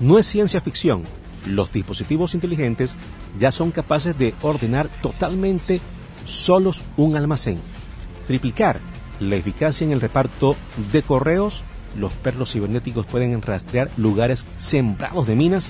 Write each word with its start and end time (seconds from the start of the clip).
No 0.00 0.18
es 0.18 0.26
ciencia 0.26 0.60
ficción. 0.60 1.04
Los 1.46 1.72
dispositivos 1.72 2.34
inteligentes 2.34 2.94
ya 3.38 3.50
son 3.50 3.70
capaces 3.70 4.18
de 4.18 4.34
ordenar 4.42 4.88
totalmente 5.00 5.80
solos 6.24 6.82
un 6.96 7.16
almacén, 7.16 7.60
triplicar 8.26 8.80
la 9.20 9.36
eficacia 9.36 9.84
en 9.84 9.92
el 9.92 10.00
reparto 10.00 10.56
de 10.92 11.02
correos, 11.02 11.62
los 11.96 12.12
perros 12.12 12.52
cibernéticos 12.52 13.06
pueden 13.06 13.40
rastrear 13.42 13.90
lugares 13.96 14.46
sembrados 14.56 15.26
de 15.26 15.36
minas, 15.36 15.68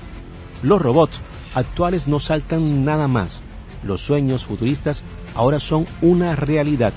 los 0.62 0.80
robots 0.80 1.20
actuales 1.54 2.06
no 2.06 2.20
saltan 2.20 2.84
nada 2.84 3.08
más, 3.08 3.40
los 3.84 4.00
sueños 4.00 4.44
futuristas 4.44 5.02
ahora 5.34 5.60
son 5.60 5.86
una 6.00 6.36
realidad. 6.36 6.92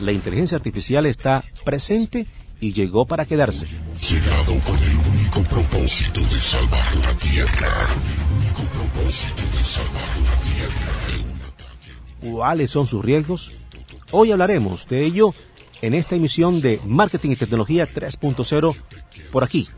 La 0.00 0.12
inteligencia 0.12 0.56
artificial 0.56 1.06
está 1.06 1.42
presente 1.64 2.26
y 2.60 2.72
llegó 2.72 3.06
para 3.06 3.24
quedarse. 3.24 3.66
Llegado 4.10 4.58
con 4.60 4.76
el 4.78 4.96
único 5.12 5.42
propósito 5.42 6.20
de 6.20 6.40
salvar 6.40 6.96
la 6.96 7.14
Tierra. 7.14 7.86
El 7.88 8.36
único 8.36 8.62
propósito 8.72 9.42
de 9.42 9.64
salvar 9.64 10.18
la 10.24 10.40
Tierra. 10.42 10.92
¿Cuáles 12.20 12.70
son 12.70 12.86
sus 12.86 13.04
riesgos? 13.04 13.52
Hoy 14.10 14.32
hablaremos 14.32 14.86
de 14.88 15.04
ello 15.04 15.34
en 15.82 15.94
esta 15.94 16.16
emisión 16.16 16.60
de 16.60 16.80
Marketing 16.84 17.30
y 17.30 17.36
Tecnología 17.36 17.88
3.0 17.88 18.74
por 19.30 19.44
aquí, 19.44 19.68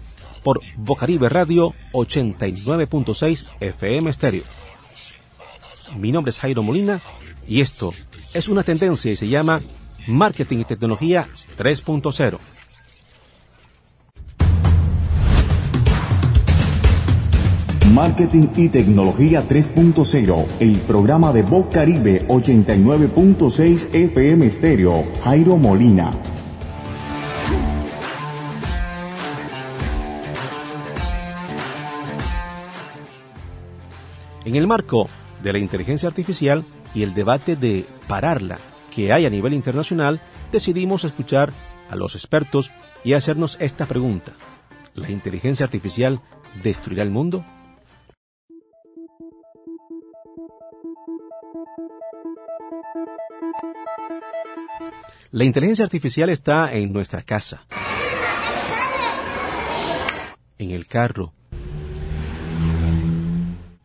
por 0.43 0.61
Bocaribe 0.77 1.29
Radio 1.29 1.75
89.6 1.93 3.47
FM 3.61 4.13
Stereo. 4.13 4.45
Mi 5.97 6.13
nombre 6.13 6.31
es 6.31 6.39
Jairo 6.39 6.63
Molina 6.63 7.03
y 7.47 7.61
esto 7.61 7.93
es 8.33 8.49
una 8.49 8.63
tendencia 8.63 9.11
y 9.11 9.17
se 9.17 9.29
llama 9.29 9.61
Marketing 10.07 10.59
y 10.59 10.65
Tecnología 10.65 11.29
3.0. 11.59 12.39
Marketing 17.95 18.47
y 18.55 18.69
Tecnología 18.69 19.43
3.0, 19.49 20.47
el 20.61 20.77
programa 20.79 21.33
de 21.33 21.43
Voz 21.43 21.67
Caribe 21.73 22.25
89.6 22.29 23.93
FM 23.93 24.49
Stereo, 24.49 25.05
Jairo 25.25 25.57
Molina. 25.57 26.13
En 34.45 34.55
el 34.55 34.69
marco 34.69 35.09
de 35.43 35.53
la 35.53 35.59
inteligencia 35.59 36.09
artificial 36.09 36.65
y 36.95 37.03
el 37.03 37.13
debate 37.13 37.57
de 37.57 37.87
pararla 38.07 38.59
que 38.95 39.13
hay 39.13 39.27
a 39.27 39.31
nivel 39.31 39.53
internacional, 39.53 40.21
decidimos 40.53 41.03
escuchar 41.03 41.53
a 41.89 41.97
los 41.97 42.15
expertos 42.15 42.71
y 43.03 43.15
hacernos 43.15 43.57
esta 43.61 43.87
pregunta. 43.87 44.33
¿La 44.95 45.11
inteligencia 45.11 45.65
artificial 45.65 46.21
destruirá 46.63 47.03
el 47.03 47.11
mundo? 47.11 47.45
La 55.33 55.45
inteligencia 55.45 55.85
artificial 55.85 56.29
está 56.29 56.75
en 56.75 56.93
nuestra 56.93 57.23
casa, 57.23 57.65
en 60.59 60.73
el 60.73 60.89
carro, 60.89 61.33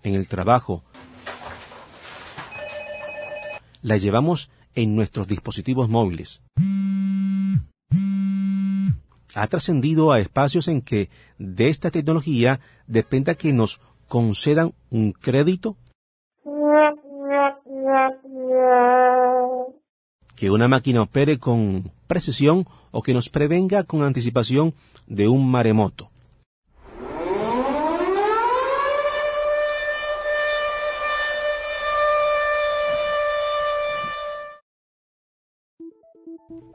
en 0.01 0.15
el 0.15 0.27
trabajo. 0.27 0.83
La 3.83 3.97
llevamos 3.97 4.49
en 4.73 4.95
nuestros 4.95 5.27
dispositivos 5.27 5.87
móviles. 5.87 6.41
Ha 9.35 9.45
trascendido 9.45 10.11
a 10.11 10.19
espacios 10.19 10.67
en 10.67 10.81
que 10.81 11.11
de 11.37 11.69
esta 11.69 11.91
tecnología 11.91 12.59
dependa 12.87 13.35
que 13.35 13.53
nos 13.53 13.79
concedan 14.07 14.73
un 14.89 15.11
crédito 15.11 15.77
que 20.35 20.51
una 20.51 20.67
máquina 20.67 21.01
opere 21.01 21.39
con 21.39 21.91
precisión 22.07 22.65
o 22.91 23.01
que 23.01 23.13
nos 23.13 23.29
prevenga 23.29 23.83
con 23.83 24.03
anticipación 24.03 24.73
de 25.07 25.27
un 25.27 25.49
maremoto. 25.49 26.09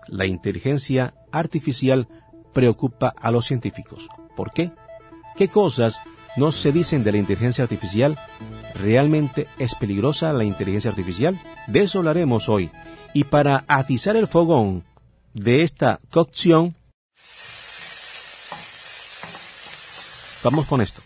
La 0.09 0.27
inteligencia 0.27 1.15
artificial 1.31 2.09
preocupa 2.53 3.15
a 3.17 3.31
los 3.31 3.47
científicos. 3.47 4.09
¿Por 4.37 4.53
qué? 4.53 4.73
¿Qué 5.37 5.49
cosas 5.49 6.01
no 6.37 6.51
se 6.51 6.73
dicen 6.73 7.05
de 7.05 7.13
la 7.13 7.19
inteligencia 7.19 7.63
artificial? 7.63 8.19
¿Realmente 8.75 9.49
es 9.59 9.75
peligrosa 9.75 10.33
la 10.33 10.45
inteligencia 10.45 10.91
artificial? 10.91 11.41
De 11.67 11.81
eso 11.81 11.99
hablaremos 11.99 12.49
hoy 12.49 12.71
y 13.13 13.25
para 13.25 13.65
atizar 13.67 14.17
el 14.17 14.27
fogón 14.27 14.85
de 15.35 15.63
esta 15.63 15.99
cocción, 16.11 16.75
vamos 20.43 20.67
con 20.67 20.81
esto. 20.81 21.03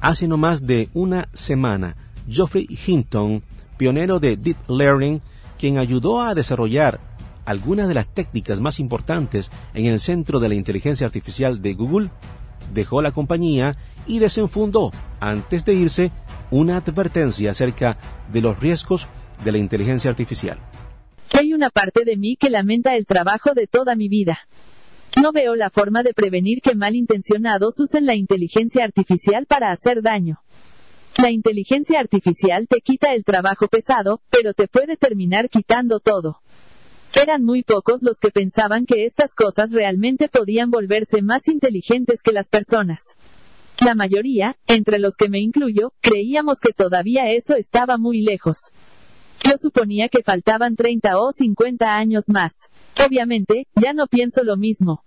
Hace 0.00 0.28
no 0.28 0.36
más 0.36 0.66
de 0.66 0.90
una 0.92 1.28
semana, 1.32 1.96
Geoffrey 2.28 2.68
Hinton, 2.86 3.42
pionero 3.78 4.20
de 4.20 4.36
Deep 4.36 4.68
Learning, 4.68 5.22
quien 5.58 5.78
ayudó 5.78 6.20
a 6.20 6.34
desarrollar 6.34 7.00
algunas 7.44 7.88
de 7.88 7.94
las 7.94 8.08
técnicas 8.08 8.60
más 8.60 8.80
importantes 8.80 9.50
en 9.74 9.86
el 9.86 10.00
centro 10.00 10.40
de 10.40 10.48
la 10.48 10.54
inteligencia 10.54 11.06
artificial 11.06 11.62
de 11.62 11.74
Google, 11.74 12.10
dejó 12.72 13.02
la 13.02 13.12
compañía 13.12 13.76
y 14.06 14.18
desenfundó, 14.18 14.92
antes 15.20 15.64
de 15.64 15.74
irse, 15.74 16.12
una 16.50 16.76
advertencia 16.76 17.50
acerca 17.50 17.96
de 18.32 18.40
los 18.40 18.58
riesgos 18.60 19.08
de 19.44 19.52
la 19.52 19.58
inteligencia 19.58 20.10
artificial. 20.10 20.58
Hay 21.38 21.52
una 21.52 21.70
parte 21.70 22.04
de 22.04 22.16
mí 22.16 22.36
que 22.36 22.50
lamenta 22.50 22.94
el 22.96 23.06
trabajo 23.06 23.54
de 23.54 23.66
toda 23.66 23.96
mi 23.96 24.08
vida. 24.08 24.38
No 25.20 25.32
veo 25.32 25.54
la 25.54 25.70
forma 25.70 26.02
de 26.02 26.14
prevenir 26.14 26.60
que 26.60 26.74
malintencionados 26.74 27.78
usen 27.80 28.06
la 28.06 28.14
inteligencia 28.14 28.84
artificial 28.84 29.46
para 29.46 29.70
hacer 29.70 30.02
daño. 30.02 30.40
La 31.22 31.30
inteligencia 31.30 32.00
artificial 32.00 32.66
te 32.68 32.80
quita 32.80 33.14
el 33.14 33.24
trabajo 33.24 33.68
pesado, 33.68 34.20
pero 34.30 34.52
te 34.52 34.66
puede 34.66 34.96
terminar 34.96 35.48
quitando 35.48 36.00
todo. 36.00 36.40
Eran 37.20 37.44
muy 37.44 37.62
pocos 37.62 38.02
los 38.02 38.18
que 38.18 38.30
pensaban 38.30 38.86
que 38.86 39.04
estas 39.04 39.34
cosas 39.34 39.70
realmente 39.70 40.28
podían 40.28 40.70
volverse 40.70 41.22
más 41.22 41.46
inteligentes 41.48 42.22
que 42.22 42.32
las 42.32 42.48
personas. 42.50 43.14
La 43.84 43.94
mayoría, 43.94 44.56
entre 44.66 44.98
los 44.98 45.14
que 45.16 45.28
me 45.28 45.38
incluyo, 45.38 45.92
creíamos 46.00 46.58
que 46.60 46.72
todavía 46.72 47.30
eso 47.30 47.54
estaba 47.54 47.98
muy 47.98 48.22
lejos. 48.22 48.56
Yo 49.44 49.52
suponía 49.58 50.08
que 50.08 50.22
faltaban 50.22 50.74
30 50.74 51.18
o 51.18 51.32
50 51.32 51.96
años 51.96 52.24
más. 52.28 52.68
Obviamente, 53.06 53.68
ya 53.74 53.92
no 53.92 54.06
pienso 54.06 54.42
lo 54.42 54.56
mismo. 54.56 55.04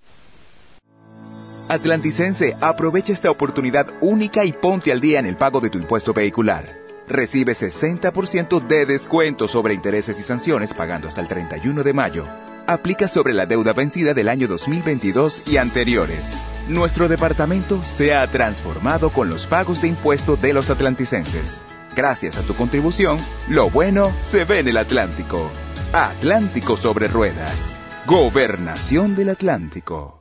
Atlanticense, 1.69 2.55
aprovecha 2.61 3.11
esta 3.11 3.29
oportunidad 3.29 3.87
única 3.99 4.45
y 4.45 4.53
ponte 4.53 4.91
al 4.91 5.01
día 5.01 5.19
en 5.19 5.25
el 5.25 5.35
pago 5.35 5.59
de 5.59 5.69
tu 5.69 5.77
impuesto 5.77 6.13
vehicular. 6.13 6.86
Recibe 7.07 7.53
60% 7.53 8.61
de 8.67 8.85
descuento 8.85 9.47
sobre 9.47 9.73
intereses 9.73 10.19
y 10.19 10.23
sanciones 10.23 10.73
pagando 10.73 11.07
hasta 11.07 11.21
el 11.21 11.27
31 11.27 11.83
de 11.83 11.93
mayo. 11.93 12.25
Aplica 12.67 13.07
sobre 13.07 13.33
la 13.33 13.45
deuda 13.45 13.71
vencida 13.71 14.13
del 14.13 14.27
año 14.27 14.47
2022 14.47 15.47
y 15.47 15.55
anteriores. 15.55 16.33
Nuestro 16.67 17.07
departamento 17.07 17.81
se 17.81 18.13
ha 18.13 18.29
transformado 18.29 19.09
con 19.09 19.29
los 19.29 19.45
pagos 19.45 19.81
de 19.81 19.87
impuesto 19.87 20.35
de 20.35 20.51
los 20.51 20.69
atlanticenses. 20.69 21.63
Gracias 21.95 22.37
a 22.37 22.41
tu 22.41 22.53
contribución, 22.53 23.17
lo 23.47 23.69
bueno 23.69 24.11
se 24.23 24.43
ve 24.43 24.59
en 24.59 24.67
el 24.67 24.77
Atlántico. 24.77 25.49
Atlántico 25.93 26.75
sobre 26.75 27.07
ruedas. 27.07 27.79
Gobernación 28.05 29.15
del 29.15 29.29
Atlántico. 29.29 30.16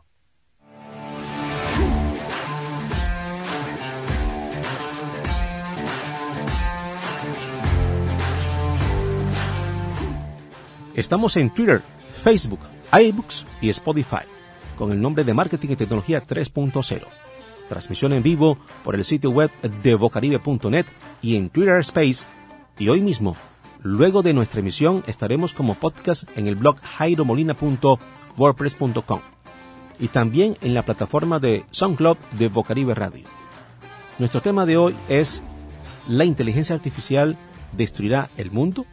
Estamos 10.97 11.37
en 11.37 11.51
Twitter, 11.51 11.83
Facebook, 12.25 12.59
iBooks 12.91 13.47
y 13.61 13.69
Spotify 13.69 14.25
con 14.79 14.91
el 14.93 15.01
nombre 15.01 15.25
de 15.25 15.35
Marketing 15.35 15.69
y 15.69 15.77
Tecnología 15.77 16.27
3.0. 16.27 17.03
Transmisión 17.69 18.15
en 18.15 18.23
vivo 18.23 18.57
por 18.83 18.95
el 18.95 19.05
sitio 19.05 19.29
web 19.31 19.51
de 19.83 19.95
bocaribe.net 19.95 20.87
y 21.21 21.37
en 21.37 21.51
Twitter 21.51 21.81
Space. 21.81 22.25
Y 22.79 22.89
hoy 22.89 23.03
mismo, 23.03 23.37
luego 23.83 24.23
de 24.23 24.33
nuestra 24.33 24.61
emisión, 24.61 25.05
estaremos 25.07 25.53
como 25.53 25.75
podcast 25.75 26.25
en 26.35 26.47
el 26.47 26.57
blog 26.57 26.79
jairomolina.wordpress.com 26.81 29.21
y 29.99 30.09
también 30.09 30.57
en 30.63 30.73
la 30.73 30.87
plataforma 30.87 31.39
de 31.41 31.67
SoundCloud 31.73 32.17
de 32.39 32.49
Bocaribe 32.49 32.95
Radio. 32.95 33.27
Nuestro 34.19 34.41
tema 34.41 34.65
de 34.65 34.79
hoy 34.79 34.97
es 35.11 35.43
¿La 36.09 36.25
inteligencia 36.25 36.75
artificial 36.75 37.37
destruirá 37.77 38.31
el 38.39 38.51
mundo? 38.51 38.87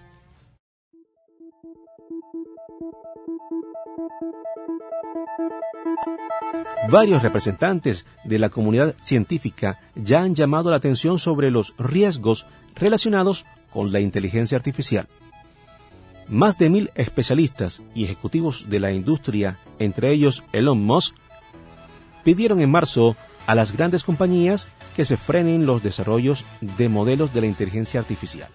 Varios 6.90 7.24
representantes 7.24 8.06
de 8.26 8.40
la 8.40 8.50
comunidad 8.50 8.96
científica 9.02 9.80
ya 9.96 10.22
han 10.22 10.36
llamado 10.36 10.70
la 10.70 10.78
atención 10.78 11.18
sobre 11.18 11.50
los 11.50 11.74
riesgos 11.78 12.46
relacionados 12.76 13.46
con 13.72 13.92
la 13.92 14.02
inteligencia 14.02 14.58
artificial. 14.58 15.08
Más 16.28 16.58
de 16.58 16.70
mil 16.70 16.92
especialistas 16.96 17.82
y 17.96 18.04
ejecutivos 18.04 18.70
de 18.70 18.80
la 18.80 18.92
industria, 18.92 19.58
entre 19.80 20.12
ellos 20.12 20.44
Elon 20.52 20.84
Musk, 20.84 21.16
pidieron 22.24 22.60
en 22.60 22.72
marzo 22.72 23.16
a 23.48 23.56
las 23.56 23.72
grandes 23.72 24.04
compañías 24.04 24.68
que 24.96 25.06
se 25.06 25.18
frenen 25.18 25.66
los 25.66 25.84
desarrollos 25.84 26.46
de 26.62 26.90
modelos 26.90 27.34
de 27.34 27.42
la 27.42 27.48
inteligencia 27.48 28.00
artificial, 28.00 28.50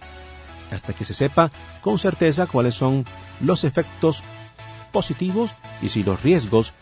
hasta 0.71 0.93
que 0.93 1.05
se 1.05 1.13
sepa 1.13 1.51
con 1.81 1.99
certeza 1.99 2.47
cuáles 2.47 2.75
son 2.75 3.05
los 3.41 3.63
efectos 3.63 4.23
positivos 4.91 5.51
y 5.81 5.89
si 5.89 6.03
los 6.03 6.21
riesgos 6.23 6.73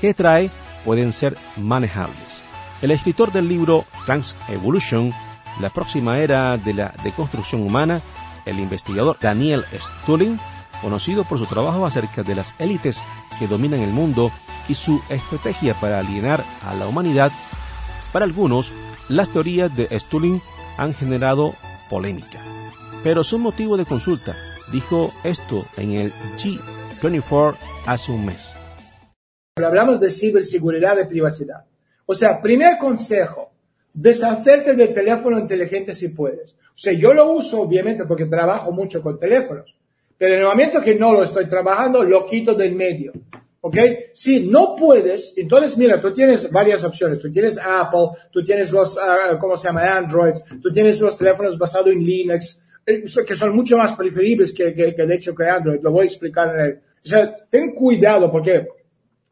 que 0.00 0.12
trae 0.12 0.50
pueden 0.86 1.12
ser 1.12 1.36
manejables. 1.56 2.40
El 2.80 2.92
escritor 2.92 3.32
del 3.32 3.48
libro 3.48 3.84
Trans 4.06 4.36
Evolution, 4.48 5.12
la 5.60 5.68
próxima 5.68 6.20
era 6.20 6.56
de 6.56 6.72
la 6.72 6.94
deconstrucción 7.02 7.62
humana, 7.62 8.00
el 8.44 8.60
investigador 8.60 9.18
Daniel 9.20 9.64
Stulin, 9.74 10.38
conocido 10.80 11.24
por 11.24 11.38
su 11.40 11.46
trabajo 11.46 11.84
acerca 11.84 12.22
de 12.22 12.36
las 12.36 12.54
élites 12.60 13.02
que 13.38 13.48
dominan 13.48 13.80
el 13.80 13.90
mundo 13.90 14.30
y 14.68 14.74
su 14.74 15.02
estrategia 15.08 15.74
para 15.74 15.98
alienar 15.98 16.44
a 16.62 16.74
la 16.74 16.86
humanidad, 16.86 17.32
para 18.12 18.24
algunos, 18.24 18.70
las 19.08 19.30
teorías 19.30 19.74
de 19.76 19.88
Stulin 19.98 20.40
han 20.78 20.94
generado 20.94 21.54
polémica. 21.90 22.40
Pero 23.02 23.24
son 23.24 23.40
motivo 23.40 23.76
de 23.76 23.86
consulta, 23.86 24.36
dijo 24.72 25.12
esto 25.24 25.66
en 25.76 25.92
el 25.92 26.12
G24 26.36 27.56
hace 27.86 28.12
un 28.12 28.26
mes. 28.26 28.55
Hablamos 29.64 29.98
de 30.00 30.10
ciberseguridad 30.10 30.98
y 31.00 31.06
privacidad. 31.06 31.64
O 32.04 32.14
sea, 32.14 32.42
primer 32.42 32.76
consejo, 32.76 33.52
deshacerte 33.94 34.74
del 34.74 34.92
teléfono 34.92 35.38
inteligente 35.38 35.94
si 35.94 36.08
puedes. 36.08 36.52
O 36.52 36.78
sea, 36.78 36.92
yo 36.92 37.14
lo 37.14 37.32
uso 37.32 37.62
obviamente 37.62 38.04
porque 38.04 38.26
trabajo 38.26 38.70
mucho 38.70 39.00
con 39.00 39.18
teléfonos, 39.18 39.74
pero 40.18 40.34
en 40.34 40.40
el 40.40 40.46
momento 40.46 40.82
que 40.82 40.94
no 40.94 41.10
lo 41.10 41.22
estoy 41.22 41.46
trabajando, 41.46 42.04
lo 42.04 42.26
quito 42.26 42.52
del 42.52 42.76
medio. 42.76 43.14
¿Ok? 43.62 43.78
Si 44.12 44.46
no 44.46 44.76
puedes, 44.76 45.32
entonces 45.38 45.78
mira, 45.78 46.02
tú 46.02 46.12
tienes 46.12 46.52
varias 46.52 46.84
opciones. 46.84 47.18
Tú 47.18 47.32
tienes 47.32 47.58
Apple, 47.58 48.08
tú 48.30 48.44
tienes 48.44 48.70
los, 48.72 48.98
uh, 48.98 49.38
¿cómo 49.40 49.56
se 49.56 49.68
llama? 49.68 49.96
Android, 49.96 50.34
tú 50.62 50.70
tienes 50.70 51.00
los 51.00 51.16
teléfonos 51.16 51.56
basados 51.56 51.88
en 51.88 52.04
Linux, 52.04 52.62
eh, 52.84 53.04
que 53.26 53.34
son 53.34 53.56
mucho 53.56 53.78
más 53.78 53.94
preferibles 53.94 54.52
que, 54.52 54.74
que, 54.74 54.94
que, 54.94 55.06
de 55.06 55.14
hecho 55.14 55.34
que 55.34 55.48
Android. 55.48 55.80
Lo 55.80 55.92
voy 55.92 56.02
a 56.02 56.08
explicar 56.08 56.54
en 56.54 56.60
el... 56.60 56.72
O 56.74 57.08
sea, 57.08 57.34
ten 57.48 57.72
cuidado 57.72 58.30
porque 58.30 58.68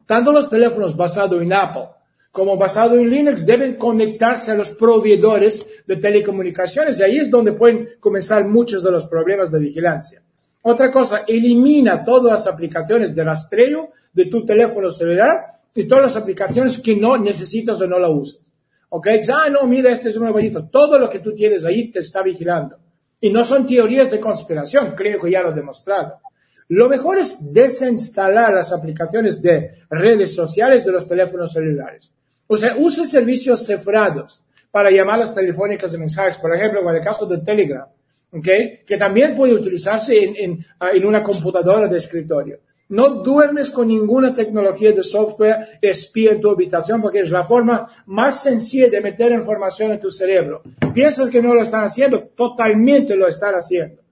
tanto 0.05 0.31
los 0.31 0.49
teléfonos 0.49 0.95
basados 0.95 1.41
en 1.41 1.53
Apple 1.53 1.89
como 2.35 2.57
basado 2.57 2.97
en 2.97 3.09
Linux 3.09 3.45
deben 3.45 3.75
conectarse 3.75 4.51
a 4.51 4.55
los 4.55 4.71
proveedores 4.71 5.65
de 5.87 5.95
telecomunicaciones 5.95 6.99
y 6.99 7.03
ahí 7.03 7.17
es 7.17 7.31
donde 7.31 7.53
pueden 7.53 7.91
comenzar 8.01 8.45
muchos 8.45 8.83
de 8.83 8.91
los 8.91 9.05
problemas 9.05 9.49
de 9.49 9.61
vigilancia. 9.61 10.21
Otra 10.61 10.91
cosa, 10.91 11.23
elimina 11.25 12.03
todas 12.03 12.33
las 12.33 12.53
aplicaciones 12.53 13.15
de 13.15 13.23
rastreo 13.23 13.91
de 14.11 14.25
tu 14.25 14.45
teléfono 14.45 14.91
celular 14.91 15.45
y 15.73 15.85
todas 15.85 16.03
las 16.03 16.17
aplicaciones 16.17 16.79
que 16.79 16.97
no 16.97 17.17
necesitas 17.17 17.79
o 17.79 17.87
no 17.87 17.99
la 17.99 18.09
usas. 18.09 18.41
¿Ok? 18.89 19.07
Ah, 19.33 19.49
no, 19.49 19.63
mira, 19.63 19.89
este 19.89 20.09
es 20.09 20.17
un 20.17 20.23
nuevo 20.23 20.39
Todo 20.69 20.99
lo 20.99 21.09
que 21.09 21.19
tú 21.19 21.33
tienes 21.33 21.63
ahí 21.63 21.89
te 21.89 21.99
está 21.99 22.21
vigilando. 22.21 22.75
Y 23.21 23.29
no 23.29 23.45
son 23.45 23.65
teorías 23.65 24.11
de 24.11 24.19
conspiración, 24.19 24.93
creo 24.93 25.21
que 25.21 25.31
ya 25.31 25.41
lo 25.41 25.51
he 25.51 25.53
demostrado. 25.53 26.19
Lo 26.67 26.89
mejor 26.89 27.19
es 27.19 27.53
desinstalar 27.53 28.53
las 28.53 28.73
aplicaciones 28.73 29.41
de 29.41 29.83
redes 29.89 30.33
sociales 30.33 30.83
de 30.83 30.91
los 30.91 31.07
teléfonos 31.07 31.53
celulares. 31.53 32.11
O 32.47 32.57
sea, 32.57 32.75
use 32.77 33.05
servicios 33.05 33.65
cifrados 33.65 34.43
para 34.71 34.91
llamadas 34.91 35.33
telefónicas 35.33 35.91
de 35.91 35.97
mensajes, 35.97 36.37
por 36.37 36.53
ejemplo, 36.53 36.81
en 36.89 36.95
el 36.95 37.03
caso 37.03 37.25
de 37.25 37.39
Telegram, 37.39 37.87
¿okay? 38.31 38.81
que 38.85 38.97
también 38.97 39.35
puede 39.35 39.53
utilizarse 39.53 40.23
en, 40.23 40.35
en, 40.37 40.65
ah, 40.79 40.89
en 40.93 41.05
una 41.05 41.23
computadora 41.23 41.87
de 41.87 41.97
escritorio. 41.97 42.59
No 42.89 43.09
duermes 43.09 43.71
con 43.71 43.87
ninguna 43.87 44.33
tecnología 44.33 44.91
de 44.91 45.01
software 45.01 45.79
espía 45.81 46.33
en 46.33 46.41
tu 46.41 46.51
habitación 46.51 47.01
porque 47.01 47.21
es 47.21 47.31
la 47.31 47.43
forma 47.43 47.87
más 48.05 48.43
sencilla 48.43 48.89
de 48.89 49.01
meter 49.01 49.31
información 49.31 49.91
en 49.91 49.99
tu 49.99 50.11
cerebro. 50.11 50.61
Piensas 50.93 51.31
que 51.31 51.41
no 51.41 51.55
lo 51.55 51.63
están 51.63 51.83
haciendo, 51.83 52.23
totalmente 52.35 53.15
lo 53.15 53.27
están 53.27 53.55
haciendo. 53.55 54.04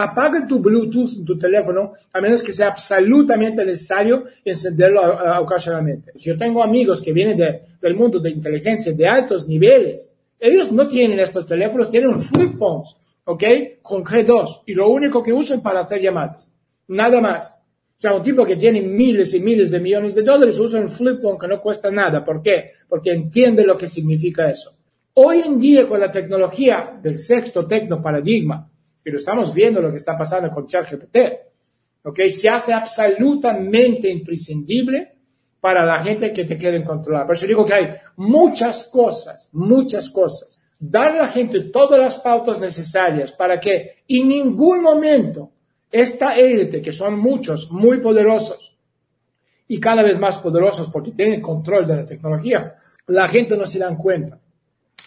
Apaga 0.00 0.46
tu 0.46 0.60
Bluetooth 0.60 1.14
en 1.16 1.24
tu 1.24 1.36
teléfono 1.36 1.92
a 2.12 2.20
menos 2.20 2.40
que 2.40 2.52
sea 2.52 2.68
absolutamente 2.68 3.64
necesario 3.64 4.26
encenderlo 4.44 5.00
ocasionalmente. 5.40 6.12
Yo 6.14 6.38
tengo 6.38 6.62
amigos 6.62 7.02
que 7.02 7.12
vienen 7.12 7.36
del 7.36 7.96
mundo 7.96 8.20
de 8.20 8.30
inteligencia 8.30 8.92
de 8.92 9.08
altos 9.08 9.48
niveles. 9.48 10.12
Ellos 10.38 10.70
no 10.70 10.86
tienen 10.86 11.18
estos 11.18 11.48
teléfonos, 11.48 11.90
tienen 11.90 12.16
flip 12.16 12.56
phones, 12.56 12.94
¿ok? 13.24 13.42
Con 13.82 14.04
G2 14.04 14.62
y 14.66 14.74
lo 14.74 14.88
único 14.88 15.20
que 15.20 15.32
usan 15.32 15.62
para 15.62 15.80
hacer 15.80 16.00
llamadas. 16.00 16.48
Nada 16.86 17.20
más. 17.20 17.56
O 17.98 18.00
sea, 18.00 18.14
un 18.14 18.22
tipo 18.22 18.44
que 18.44 18.54
tiene 18.54 18.80
miles 18.80 19.34
y 19.34 19.40
miles 19.40 19.68
de 19.72 19.80
millones 19.80 20.14
de 20.14 20.22
dólares 20.22 20.56
usa 20.60 20.80
un 20.80 20.90
flip 20.90 21.20
phone 21.20 21.40
que 21.40 21.48
no 21.48 21.60
cuesta 21.60 21.90
nada. 21.90 22.24
¿Por 22.24 22.40
qué? 22.40 22.70
Porque 22.88 23.10
entiende 23.10 23.66
lo 23.66 23.76
que 23.76 23.88
significa 23.88 24.48
eso. 24.48 24.76
Hoy 25.14 25.40
en 25.40 25.58
día, 25.58 25.88
con 25.88 25.98
la 25.98 26.12
tecnología 26.12 27.00
del 27.02 27.18
sexto 27.18 27.66
tecno 27.66 28.00
paradigma, 28.00 28.70
pero 29.08 29.20
estamos 29.20 29.54
viendo 29.54 29.80
lo 29.80 29.90
que 29.90 29.96
está 29.96 30.18
pasando 30.18 30.50
con 30.50 30.66
ChatGPT. 30.66 31.16
¿Ok? 32.04 32.20
Se 32.28 32.46
hace 32.50 32.74
absolutamente 32.74 34.10
imprescindible 34.10 35.14
para 35.58 35.82
la 35.82 36.04
gente 36.04 36.30
que 36.30 36.44
te 36.44 36.58
quiere 36.58 36.84
controlar. 36.84 37.24
Por 37.24 37.34
eso 37.34 37.46
digo 37.46 37.64
que 37.64 37.72
hay 37.72 37.94
muchas 38.16 38.84
cosas, 38.84 39.48
muchas 39.54 40.10
cosas. 40.10 40.60
Dar 40.78 41.12
a 41.12 41.22
la 41.22 41.28
gente 41.28 41.60
todas 41.72 41.98
las 41.98 42.18
pautas 42.18 42.60
necesarias 42.60 43.32
para 43.32 43.58
que 43.58 44.04
en 44.06 44.28
ningún 44.28 44.82
momento 44.82 45.52
esta 45.90 46.36
élite, 46.36 46.82
que 46.82 46.92
son 46.92 47.18
muchos, 47.18 47.70
muy 47.70 48.00
poderosos 48.00 48.76
y 49.66 49.80
cada 49.80 50.02
vez 50.02 50.18
más 50.18 50.36
poderosos 50.36 50.90
porque 50.90 51.12
tienen 51.12 51.40
control 51.40 51.86
de 51.86 51.96
la 51.96 52.04
tecnología, 52.04 52.76
la 53.06 53.26
gente 53.26 53.56
no 53.56 53.64
se 53.64 53.78
dan 53.78 53.96
cuenta. 53.96 54.38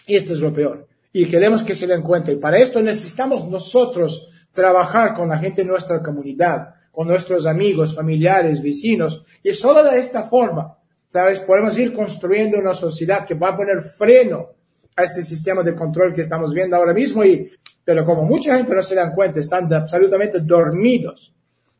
Y 0.08 0.16
esto 0.16 0.32
es 0.32 0.40
lo 0.40 0.52
peor 0.52 0.88
y 1.12 1.26
queremos 1.26 1.62
que 1.62 1.74
se 1.74 1.86
den 1.86 2.02
cuenta. 2.02 2.32
Y 2.32 2.36
para 2.36 2.58
esto 2.58 2.80
necesitamos 2.80 3.46
nosotros 3.48 4.30
trabajar 4.50 5.14
con 5.14 5.28
la 5.28 5.38
gente 5.38 5.62
de 5.62 5.68
nuestra 5.68 6.02
comunidad, 6.02 6.74
con 6.90 7.08
nuestros 7.08 7.46
amigos, 7.46 7.94
familiares, 7.94 8.62
vecinos. 8.62 9.24
Y 9.42 9.52
solo 9.52 9.82
de 9.82 9.98
esta 9.98 10.22
forma, 10.22 10.78
¿sabes? 11.08 11.40
Podemos 11.40 11.78
ir 11.78 11.92
construyendo 11.92 12.58
una 12.58 12.74
sociedad 12.74 13.24
que 13.24 13.34
va 13.34 13.48
a 13.48 13.56
poner 13.56 13.80
freno 13.80 14.50
a 14.96 15.04
este 15.04 15.22
sistema 15.22 15.62
de 15.62 15.74
control 15.74 16.14
que 16.14 16.20
estamos 16.22 16.52
viendo 16.54 16.76
ahora 16.76 16.92
mismo. 16.92 17.24
Y, 17.24 17.50
pero 17.84 18.04
como 18.04 18.24
mucha 18.24 18.56
gente 18.56 18.74
no 18.74 18.82
se 18.82 18.94
dan 18.94 19.14
cuenta, 19.14 19.40
están 19.40 19.72
absolutamente 19.72 20.40
dormidos 20.40 21.34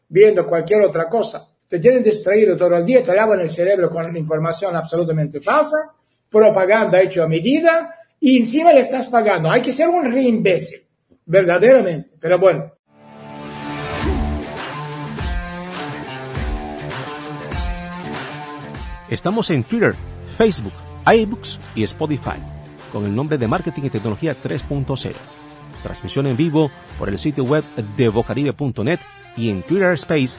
viendo 0.08 0.46
cualquier 0.46 0.82
otra 0.82 1.08
cosa. 1.08 1.48
Te 1.68 1.78
tienen 1.78 2.02
distraído 2.02 2.54
todo 2.56 2.76
el 2.76 2.84
día, 2.84 3.02
te 3.02 3.14
lavan 3.14 3.40
el 3.40 3.48
cerebro 3.48 3.88
con 3.88 4.14
información 4.14 4.76
absolutamente 4.76 5.40
falsa, 5.40 5.90
propaganda 6.28 7.00
hecha 7.00 7.24
a 7.24 7.28
medida, 7.28 7.94
y 8.22 8.38
encima 8.38 8.72
le 8.72 8.80
estás 8.80 9.08
pagando. 9.08 9.50
Hay 9.50 9.60
que 9.60 9.72
ser 9.72 9.88
un 9.88 10.04
re 10.04 10.22
imbécil, 10.22 10.78
verdaderamente. 11.26 12.08
Pero 12.20 12.38
bueno. 12.38 12.72
Estamos 19.10 19.50
en 19.50 19.64
Twitter, 19.64 19.96
Facebook, 20.38 20.72
iBooks 21.04 21.58
y 21.74 21.82
Spotify 21.82 22.38
con 22.92 23.04
el 23.04 23.12
nombre 23.14 23.36
de 23.38 23.48
Marketing 23.48 23.82
y 23.84 23.90
Tecnología 23.90 24.36
3.0. 24.40 25.12
Transmisión 25.82 26.28
en 26.28 26.36
vivo 26.36 26.70
por 26.98 27.08
el 27.08 27.18
sitio 27.18 27.42
web 27.42 27.64
de 27.96 28.08
bocaribe.net 28.08 29.00
y 29.36 29.50
en 29.50 29.64
Twitter 29.64 29.94
Space. 29.94 30.38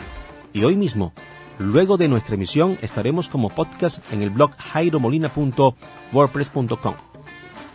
Y 0.53 0.63
hoy 0.63 0.77
mismo, 0.77 1.11
luego 1.59 1.97
de 1.97 2.07
nuestra 2.07 2.35
emisión, 2.35 2.77
estaremos 2.81 3.27
como 3.27 3.49
podcast 3.49 3.99
en 4.13 4.21
el 4.21 4.29
blog 4.29 4.51
jairomolina.wordpress.com 4.57 7.12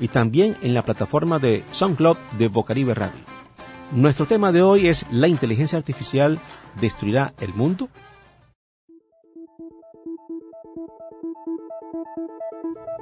y 0.01 0.09
también 0.09 0.57
en 0.63 0.75
la 0.75 0.83
plataforma 0.83 1.39
de 1.39 1.65
SoundCloud 1.71 2.17
de 2.39 2.49
Bocaribe 2.49 2.95
Radio. 2.95 3.21
Nuestro 3.93 4.27
tema 4.27 4.53
de 4.53 4.63
hoy 4.63 4.89
es 4.89 5.07
¿La 5.11 5.29
inteligencia 5.29 5.79
artificial 5.79 6.39
destruirá 6.81 7.33
el 7.41 7.55
mundo? 7.55 7.89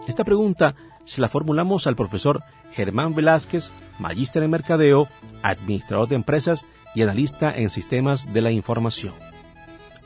Esta 0.06 0.24
pregunta 0.24 0.76
se 1.04 1.20
la 1.20 1.28
formulamos 1.28 1.86
al 1.86 1.96
profesor 1.96 2.42
Germán 2.72 3.14
Velázquez, 3.14 3.72
magíster 3.98 4.42
en 4.42 4.50
mercadeo, 4.50 5.08
administrador 5.42 6.08
de 6.08 6.14
empresas 6.14 6.64
y 6.94 7.02
analista 7.02 7.54
en 7.54 7.70
sistemas 7.70 8.32
de 8.32 8.42
la 8.42 8.50
información. 8.52 9.14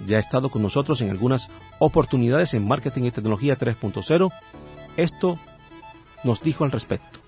Ya 0.06 0.16
ha 0.16 0.20
estado 0.20 0.50
con 0.50 0.62
nosotros 0.62 1.02
en 1.02 1.10
algunas 1.10 1.50
oportunidades 1.78 2.54
en 2.54 2.66
Marketing 2.66 3.04
y 3.04 3.10
Tecnología 3.10 3.58
3.0. 3.58 4.32
Esto 4.96 5.38
nos 6.24 6.42
dijo 6.42 6.64
al 6.64 6.70
respecto? 6.70 7.20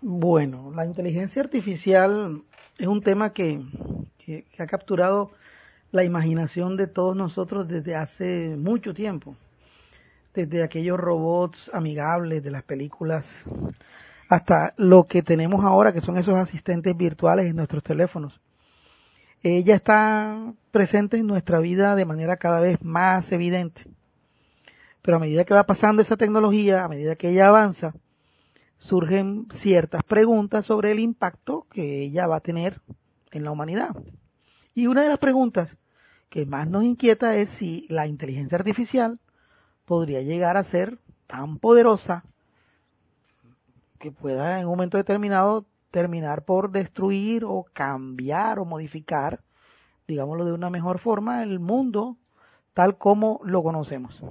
Bueno, 0.00 0.72
la 0.74 0.84
inteligencia 0.84 1.42
artificial 1.42 2.42
es 2.78 2.86
un 2.86 3.02
tema 3.02 3.32
que, 3.32 3.60
que, 4.18 4.46
ha 4.58 4.66
capturado 4.66 5.32
la 5.90 6.04
imaginación 6.04 6.76
de 6.76 6.86
todos 6.86 7.16
nosotros 7.16 7.66
desde 7.66 7.96
hace 7.96 8.56
mucho 8.56 8.94
tiempo. 8.94 9.36
desde 10.34 10.62
aquellos 10.62 11.00
robots 11.00 11.68
amigables 11.74 12.44
de 12.44 12.50
las 12.52 12.62
películas 12.62 13.44
hasta 14.28 14.74
lo 14.76 15.04
que 15.04 15.22
tenemos 15.22 15.64
ahora, 15.64 15.92
que 15.92 16.00
son 16.00 16.16
esos 16.16 16.34
asistentes 16.34 16.96
virtuales 16.96 17.46
en 17.46 17.56
nuestros 17.56 17.82
teléfonos. 17.82 18.40
Ella 19.42 19.74
está 19.74 20.52
presente 20.70 21.16
en 21.16 21.26
nuestra 21.26 21.60
vida 21.60 21.94
de 21.94 22.04
manera 22.04 22.36
cada 22.36 22.60
vez 22.60 22.82
más 22.82 23.32
evidente. 23.32 23.84
Pero 25.08 25.16
a 25.16 25.20
medida 25.20 25.46
que 25.46 25.54
va 25.54 25.64
pasando 25.64 26.02
esa 26.02 26.18
tecnología, 26.18 26.84
a 26.84 26.88
medida 26.88 27.16
que 27.16 27.30
ella 27.30 27.48
avanza, 27.48 27.94
surgen 28.76 29.46
ciertas 29.50 30.02
preguntas 30.02 30.66
sobre 30.66 30.90
el 30.90 30.98
impacto 31.00 31.66
que 31.70 32.02
ella 32.02 32.26
va 32.26 32.36
a 32.36 32.40
tener 32.40 32.82
en 33.30 33.42
la 33.42 33.50
humanidad. 33.50 33.96
Y 34.74 34.86
una 34.86 35.00
de 35.00 35.08
las 35.08 35.16
preguntas 35.16 35.78
que 36.28 36.44
más 36.44 36.68
nos 36.68 36.84
inquieta 36.84 37.36
es 37.36 37.48
si 37.48 37.86
la 37.88 38.06
inteligencia 38.06 38.58
artificial 38.58 39.18
podría 39.86 40.20
llegar 40.20 40.58
a 40.58 40.62
ser 40.62 40.98
tan 41.26 41.56
poderosa 41.56 42.22
que 43.98 44.12
pueda 44.12 44.60
en 44.60 44.66
un 44.66 44.72
momento 44.72 44.98
determinado 44.98 45.64
terminar 45.90 46.44
por 46.44 46.70
destruir 46.70 47.46
o 47.46 47.64
cambiar 47.72 48.58
o 48.58 48.66
modificar, 48.66 49.40
digámoslo 50.06 50.44
de 50.44 50.52
una 50.52 50.68
mejor 50.68 50.98
forma, 50.98 51.42
el 51.42 51.60
mundo 51.60 52.18
tal 52.74 52.98
como 52.98 53.40
lo 53.42 53.62
conocemos. 53.62 54.22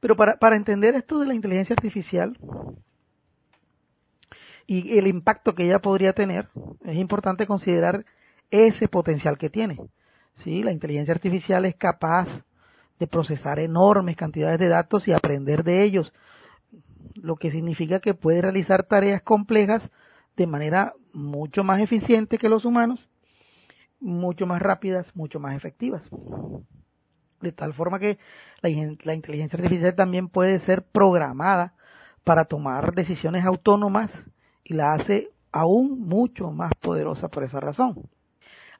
Pero 0.00 0.16
para, 0.16 0.36
para 0.38 0.56
entender 0.56 0.94
esto 0.94 1.18
de 1.18 1.26
la 1.26 1.34
inteligencia 1.34 1.74
artificial 1.74 2.36
y 4.66 4.98
el 4.98 5.06
impacto 5.06 5.54
que 5.54 5.64
ella 5.64 5.80
podría 5.80 6.12
tener, 6.12 6.48
es 6.84 6.96
importante 6.96 7.46
considerar 7.46 8.04
ese 8.50 8.88
potencial 8.88 9.36
que 9.38 9.50
tiene. 9.50 9.78
¿sí? 10.34 10.62
La 10.62 10.72
inteligencia 10.72 11.14
artificial 11.14 11.64
es 11.64 11.74
capaz 11.74 12.44
de 12.98 13.06
procesar 13.06 13.58
enormes 13.58 14.16
cantidades 14.16 14.58
de 14.58 14.68
datos 14.68 15.08
y 15.08 15.12
aprender 15.12 15.64
de 15.64 15.82
ellos, 15.82 16.12
lo 17.14 17.36
que 17.36 17.50
significa 17.50 18.00
que 18.00 18.14
puede 18.14 18.42
realizar 18.42 18.84
tareas 18.84 19.22
complejas 19.22 19.90
de 20.36 20.46
manera 20.46 20.94
mucho 21.12 21.64
más 21.64 21.80
eficiente 21.80 22.38
que 22.38 22.48
los 22.48 22.64
humanos, 22.64 23.08
mucho 24.00 24.46
más 24.46 24.60
rápidas, 24.60 25.14
mucho 25.14 25.40
más 25.40 25.54
efectivas. 25.54 26.08
De 27.44 27.52
tal 27.52 27.74
forma 27.74 27.98
que 27.98 28.18
la, 28.62 28.70
inteligencia 28.70 29.58
artificial 29.58 29.94
también 29.94 30.28
puede 30.28 30.58
ser 30.58 30.82
programada 30.82 31.74
para 32.24 32.46
tomar 32.46 32.94
decisiones 32.94 33.44
autónomas 33.44 34.24
y 34.64 34.72
la 34.72 34.94
hace 34.94 35.30
aún 35.52 36.00
mucho 36.00 36.50
más 36.50 36.72
poderosa 36.80 37.28
por 37.28 37.44
esa 37.44 37.60
razón. 37.60 38.08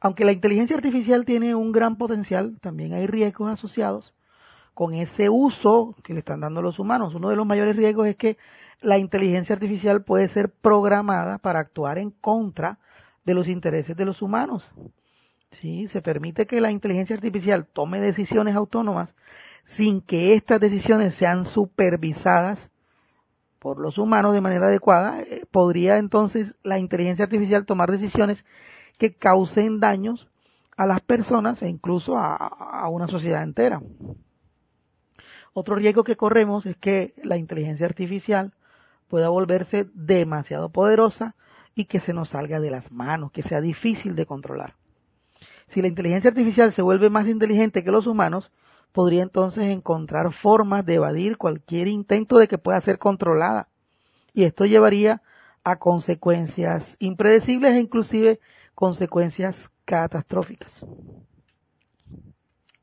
Aunque 0.01 0.25
la 0.25 0.33
inteligencia 0.33 0.77
artificial 0.77 1.27
tiene 1.27 1.55
un 1.55 1.73
gran 1.73 1.97
potencial, 1.97 2.59
también 2.61 2.95
hay 2.95 3.07
riesgos 3.07 3.51
asociados 3.51 4.15
con 4.73 4.95
ese 4.95 5.29
uso 5.29 5.95
que 6.03 6.15
le 6.15 6.21
están 6.21 6.41
dando 6.41 6.63
los 6.63 6.79
humanos. 6.79 7.15
Uno 7.15 7.29
de 7.29 7.37
los 7.37 7.47
mayores 7.47 7.77
riesgos 7.77 8.07
es 8.07 8.17
que 8.17 8.39
la 8.81 8.97
inteligencia 8.97 9.55
artificial 9.55 10.03
puede 10.03 10.27
ser 10.29 10.51
programada 10.51 11.37
para 11.37 11.61
actuar 11.61 11.99
en 11.99 12.11
contra 12.11 12.79
de 13.25 13.35
los 13.35 13.47
intereses 13.47 13.95
de 13.95 14.05
los 14.07 14.23
humanos. 14.23 14.69
¿Sí? 15.61 15.89
Se 15.89 16.03
permite 16.03 16.47
que 16.47 16.61
la 16.61 16.71
inteligencia 16.71 17.17
artificial 17.17 17.67
tome 17.67 18.01
decisiones 18.01 18.55
autónomas 18.55 19.15
sin 19.65 20.01
que 20.01 20.35
estas 20.35 20.61
decisiones 20.61 21.15
sean 21.15 21.45
supervisadas 21.45 22.71
por 23.59 23.81
los 23.81 23.97
humanos 23.97 24.35
de 24.35 24.43
manera 24.43 24.67
adecuada. 24.67 25.23
Eh, 25.23 25.47
podría 25.51 25.97
entonces 25.97 26.55
la 26.63 26.79
inteligencia 26.79 27.25
artificial 27.25 27.65
tomar 27.65 27.91
decisiones 27.91 28.45
que 28.99 29.15
causen 29.15 29.81
daños 29.81 30.29
a 30.77 30.87
las 30.87 31.01
personas 31.01 31.63
e 31.63 31.69
incluso 31.69 32.19
a, 32.19 32.89
una 32.91 33.07
sociedad 33.07 33.43
entera. 33.43 33.81
Otro 35.53 35.77
riesgo 35.77 36.05
que 36.05 36.17
corremos 36.17 36.67
es 36.67 36.77
que 36.77 37.15
la 37.23 37.37
inteligencia 37.37 37.87
artificial 37.87 38.53
pueda 39.09 39.29
volverse 39.29 39.89
demasiado 39.95 40.71
poderosa 40.71 41.37
y 41.75 41.85
que 41.87 42.01
se 42.01 42.13
nos 42.13 42.31
salga 42.31 42.61
de 42.61 42.71
las 42.71 42.91
manos, 42.91 43.31
que 43.33 43.43
sea 43.43 43.61
difícil 43.61 44.17
de 44.17 44.27
controlar. 44.27 44.75
Si 45.69 45.83
la 45.83 45.89
inteligencia 45.89 46.31
artificial 46.31 46.73
se 46.73 46.83
vuelve 46.83 47.11
más 47.11 47.29
inteligente 47.29 47.83
que 47.83 47.91
los 47.91 48.07
humanos, 48.07 48.53
podría 48.93 49.23
entonces 49.23 49.65
encontrar 49.65 50.33
formas 50.33 50.87
de 50.87 50.95
evadir 50.95 51.37
cualquier 51.37 51.89
intento 51.89 52.39
de 52.39 52.49
que 52.49 52.59
pueda 52.59 52.81
ser 52.81 52.99
controlada. 52.99 53.69
Y 54.33 54.45
esto 54.45 54.67
llevaría 54.67 55.23
a 55.65 55.79
consecuencias 55.79 56.97
impredecibles 57.01 57.75
e 57.75 57.81
inclusive 57.81 58.41
consecuencias 58.75 59.71
catastróficas. 59.85 60.85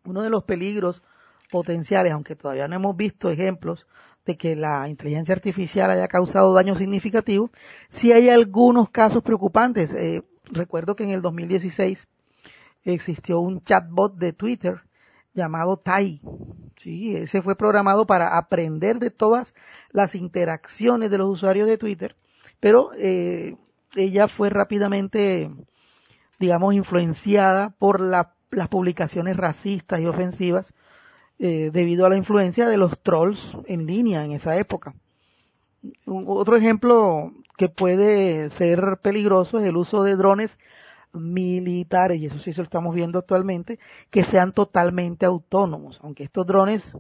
Uno 0.04 0.24
de 0.24 0.30
los 0.30 0.44
peligros 0.44 1.04
potenciales, 1.52 2.12
aunque 2.12 2.36
todavía 2.36 2.68
no 2.68 2.76
hemos 2.76 2.98
visto 2.98 3.30
ejemplos 3.30 3.88
de 4.26 4.38
que 4.38 4.56
la 4.56 4.88
inteligencia 4.90 5.36
artificial 5.36 5.92
haya 5.92 6.08
causado 6.08 6.54
daño 6.54 6.76
significativo, 6.76 7.52
sí 7.90 8.12
hay 8.12 8.30
algunos 8.30 8.90
casos 8.90 9.24
preocupantes. 9.24 9.94
Eh, 9.94 10.24
recuerdo 10.46 10.96
que 10.96 11.04
en 11.04 11.12
el 11.12 11.22
2016 11.22 12.08
existió 12.84 13.40
un 13.40 13.64
chatbot 13.64 14.16
de 14.16 14.34
Twitter 14.34 14.82
llamado 15.34 15.78
Tai. 15.78 16.22
Sí, 16.78 17.16
ese 17.16 17.42
fue 17.42 17.56
programado 17.56 18.08
para 18.08 18.38
aprender 18.38 19.00
de 19.00 19.12
todas 19.12 19.54
las 19.92 20.16
interacciones 20.16 21.12
de 21.12 21.18
los 21.20 21.30
usuarios 21.30 21.68
de 21.68 21.78
Twitter, 21.78 22.16
pero 22.60 22.92
eh, 22.98 23.56
ella 23.96 24.28
fue 24.28 24.50
rápidamente 24.50 25.52
digamos, 26.42 26.74
influenciada 26.74 27.70
por 27.78 28.02
las 28.02 28.68
publicaciones 28.68 29.38
racistas 29.38 30.02
y 30.02 30.08
ofensivas 30.08 30.74
eh, 31.40 31.70
debido 31.72 32.06
a 32.06 32.10
la 32.10 32.18
influencia 32.18 32.68
de 32.68 32.78
los 32.78 33.00
trolls 33.00 33.56
en 33.68 33.86
línea 33.86 34.26
en 34.26 34.32
esa 34.32 34.58
época. 34.58 34.96
otro 36.06 36.58
ejemplo 36.58 37.32
que 37.58 37.70
puede 37.70 38.50
ser 38.50 38.98
peligroso 39.02 39.60
es 39.60 39.66
el 39.66 39.78
uso 39.78 40.04
de 40.04 40.16
drones 40.16 40.58
militares, 41.13 42.20
y 42.20 42.25
eso 42.25 42.39
sí 42.39 42.53
se 42.53 42.62
lo 42.62 42.65
estamos 42.65 42.96
viendo 42.96 43.20
actualmente, 43.20 43.80
que 44.10 44.24
sean 44.24 44.51
totalmente 44.53 45.25
autónomos. 45.25 46.00
Aunque 46.03 46.24
estos 46.24 46.46
drones 46.46 46.94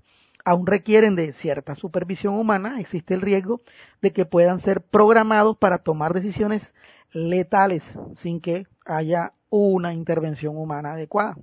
aún 0.43 0.67
requieren 0.67 1.15
de 1.15 1.33
cierta 1.33 1.75
supervisión 1.75 2.35
humana, 2.35 2.79
existe 2.79 3.13
el 3.13 3.21
riesgo 3.21 3.61
de 4.01 4.11
que 4.11 4.25
puedan 4.25 4.59
ser 4.59 4.81
programados 4.81 5.57
para 5.57 5.79
tomar 5.79 6.13
decisiones 6.13 6.73
letales 7.11 7.93
sin 8.15 8.41
que 8.41 8.67
haya 8.85 9.33
una 9.49 9.93
intervención 9.93 10.57
humana 10.57 10.93
adecuada. 10.93 11.35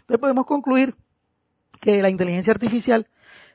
Entonces 0.00 0.20
podemos 0.20 0.46
concluir 0.46 0.94
que 1.80 2.00
la 2.02 2.10
inteligencia 2.10 2.52
artificial 2.52 3.08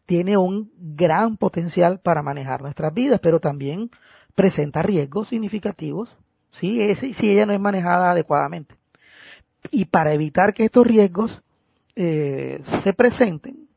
tiene 0.05 0.37
un 0.37 0.71
gran 0.77 1.37
potencial 1.37 1.99
para 1.99 2.21
manejar 2.21 2.61
nuestras 2.61 2.93
vidas, 2.93 3.19
pero 3.21 3.39
también 3.39 3.89
presenta 4.35 4.81
riesgos 4.81 5.29
significativos 5.29 6.17
si, 6.53 6.95
si 6.95 7.31
ella 7.31 7.45
no 7.45 7.53
es 7.53 7.59
manejada 7.59 8.11
adecuadamente. 8.11 8.75
Y 9.71 9.85
para 9.85 10.13
evitar 10.13 10.53
que 10.53 10.65
estos 10.65 10.85
riesgos 10.85 11.41
eh, 11.95 12.61
se 12.81 12.93
presenten 12.93 13.67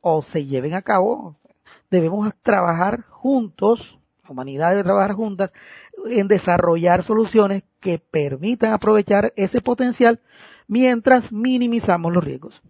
o 0.00 0.22
se 0.22 0.46
lleven 0.46 0.74
a 0.74 0.82
cabo, 0.82 1.36
debemos 1.90 2.32
trabajar 2.42 3.04
juntos, 3.08 3.98
la 4.24 4.30
humanidad 4.30 4.70
debe 4.70 4.84
trabajar 4.84 5.14
juntas 5.14 5.52
en 6.06 6.28
desarrollar 6.28 7.02
soluciones 7.02 7.64
que 7.80 7.98
permitan 7.98 8.72
aprovechar 8.72 9.32
ese 9.36 9.60
potencial 9.60 10.20
mientras 10.66 11.32
minimizamos 11.32 12.12
los 12.12 12.24
riesgos. 12.24 12.62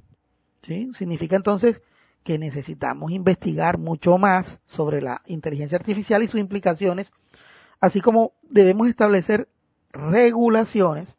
¿Sí? 0.63 0.91
Significa 0.95 1.37
entonces 1.37 1.83
que 2.23 2.39
necesitamos 2.39 3.13
investigar 3.13 3.79
mucho 3.79 4.19
más 4.19 4.61
sobre 4.67 5.01
la 5.01 5.23
inteligencia 5.27 5.79
artificial 5.79 6.23
y 6.23 6.29
sus 6.29 6.41
implicaciones, 6.41 7.11
así 7.81 8.01
como 8.01 8.33
debemos 8.43 8.89
establecer 8.89 9.49
regulaciones, 9.93 11.15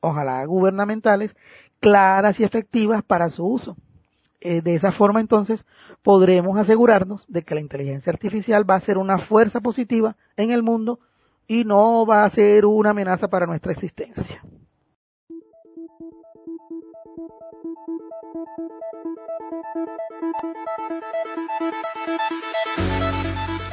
ojalá 0.00 0.44
gubernamentales, 0.44 1.36
claras 1.80 2.40
y 2.40 2.44
efectivas 2.44 3.02
para 3.02 3.30
su 3.30 3.46
uso. 3.46 3.76
Eh, 4.40 4.60
de 4.60 4.74
esa 4.74 4.92
forma 4.92 5.20
entonces 5.20 5.64
podremos 6.02 6.58
asegurarnos 6.58 7.24
de 7.26 7.42
que 7.42 7.54
la 7.54 7.60
inteligencia 7.60 8.12
artificial 8.12 8.68
va 8.68 8.74
a 8.74 8.80
ser 8.80 8.98
una 8.98 9.18
fuerza 9.18 9.60
positiva 9.60 10.16
en 10.36 10.50
el 10.50 10.62
mundo 10.62 11.00
y 11.48 11.64
no 11.64 12.04
va 12.06 12.24
a 12.24 12.30
ser 12.30 12.66
una 12.66 12.90
amenaza 12.90 13.28
para 13.28 13.46
nuestra 13.46 13.72
existencia. 13.72 14.42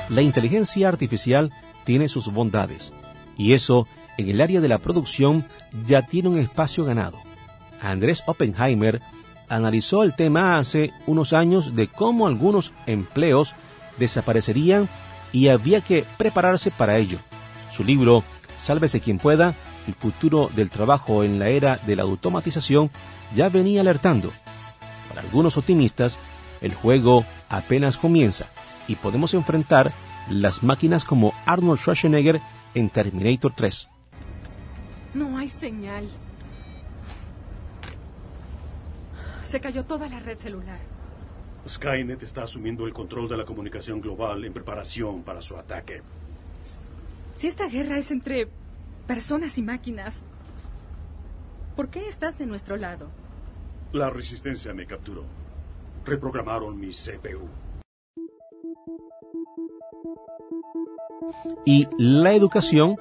La 0.10 0.22
inteligencia 0.22 0.88
artificial 0.88 1.52
tiene 1.84 2.08
sus 2.08 2.32
bondades 2.32 2.94
y 3.38 3.54
eso 3.54 3.88
en 4.18 4.30
el 4.30 4.42
área 4.42 4.62
de 4.62 4.68
la 4.68 4.78
producción 4.78 5.46
ya 5.88 6.02
tiene 6.04 6.30
un 6.30 6.40
espacio 6.40 6.86
ganado. 6.86 7.18
Andrés 7.82 8.24
Oppenheimer 8.26 9.02
analizó 9.50 10.04
el 10.04 10.16
tema 10.16 10.58
hace 10.58 10.92
unos 11.06 11.34
años 11.34 11.76
de 11.76 11.88
cómo 11.88 12.28
algunos 12.28 12.72
empleos 12.86 13.56
desaparecerían 13.98 14.88
y 15.32 15.48
había 15.48 15.82
que 15.82 16.06
prepararse 16.18 16.72
para 16.72 16.98
ello. 16.98 17.18
Su 17.72 17.84
libro, 17.84 18.24
Sálvese 18.58 19.02
quien 19.02 19.18
pueda, 19.18 19.56
el 19.88 19.94
futuro 19.96 20.50
del 20.56 20.70
trabajo 20.70 21.24
en 21.24 21.40
la 21.40 21.50
era 21.50 21.80
de 21.86 21.96
la 21.96 22.04
automatización, 22.04 22.90
ya 23.36 23.50
venía 23.50 23.82
alertando. 23.82 24.32
Para 25.10 25.22
algunos 25.22 25.58
optimistas, 25.58 26.18
El 26.64 26.74
juego 26.74 27.26
apenas 27.50 27.98
comienza 27.98 28.46
y 28.88 28.96
podemos 28.96 29.34
enfrentar 29.34 29.92
las 30.30 30.64
máquinas 30.64 31.06
como 31.06 31.34
Arnold 31.46 31.80
Schwarzenegger 31.80 32.40
en 32.74 32.90
Terminator 32.90 33.54
3. 33.56 33.88
No 35.14 35.38
hay 35.38 35.50
señal. 35.50 36.10
Se 39.44 39.60
cayó 39.60 39.86
toda 39.86 40.10
la 40.10 40.20
red 40.20 40.40
celular. 40.40 40.80
Skynet 41.68 42.24
está 42.24 42.44
asumiendo 42.44 42.86
el 42.86 42.94
control 42.94 43.30
de 43.30 43.38
la 43.38 43.46
comunicación 43.46 44.02
global 44.02 44.44
en 44.44 44.54
preparación 44.54 45.24
para 45.24 45.42
su 45.42 45.56
ataque. 45.56 46.02
Si 47.38 47.48
esta 47.48 47.68
guerra 47.68 47.98
es 47.98 48.12
entre 48.12 48.48
personas 49.08 49.58
y 49.58 49.62
máquinas, 49.62 50.22
¿por 51.76 51.90
qué 51.90 52.08
estás 52.08 52.38
de 52.38 52.46
nuestro 52.46 52.78
lado? 52.78 53.10
La 53.92 54.10
resistencia 54.10 54.74
me 54.74 54.88
capturó. 54.88 55.24
Reprogramaron 56.06 56.80
mi 56.80 56.92
CPU. 56.92 57.48
Y 61.66 61.88
la 61.98 62.34
educación 62.34 62.98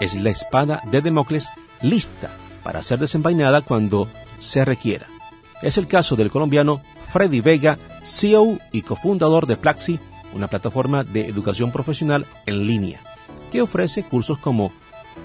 es 0.00 0.14
la 0.14 0.30
espada 0.30 0.82
de 0.90 1.00
Democles 1.00 1.48
lista 1.80 2.30
para 2.62 2.82
ser 2.82 2.98
desenvainada 2.98 3.62
cuando 3.62 4.08
se 4.38 4.64
requiera. 4.64 5.06
Es 5.62 5.78
el 5.78 5.86
caso 5.86 6.16
del 6.16 6.30
colombiano 6.30 6.82
Freddy 7.12 7.40
Vega, 7.40 7.78
CEO 8.02 8.58
y 8.72 8.82
cofundador 8.82 9.46
de 9.46 9.56
Plaxi, 9.56 10.00
una 10.34 10.48
plataforma 10.48 11.04
de 11.04 11.26
educación 11.26 11.70
profesional 11.70 12.26
en 12.46 12.66
línea, 12.66 13.00
que 13.50 13.62
ofrece 13.62 14.02
cursos 14.04 14.38
como 14.38 14.72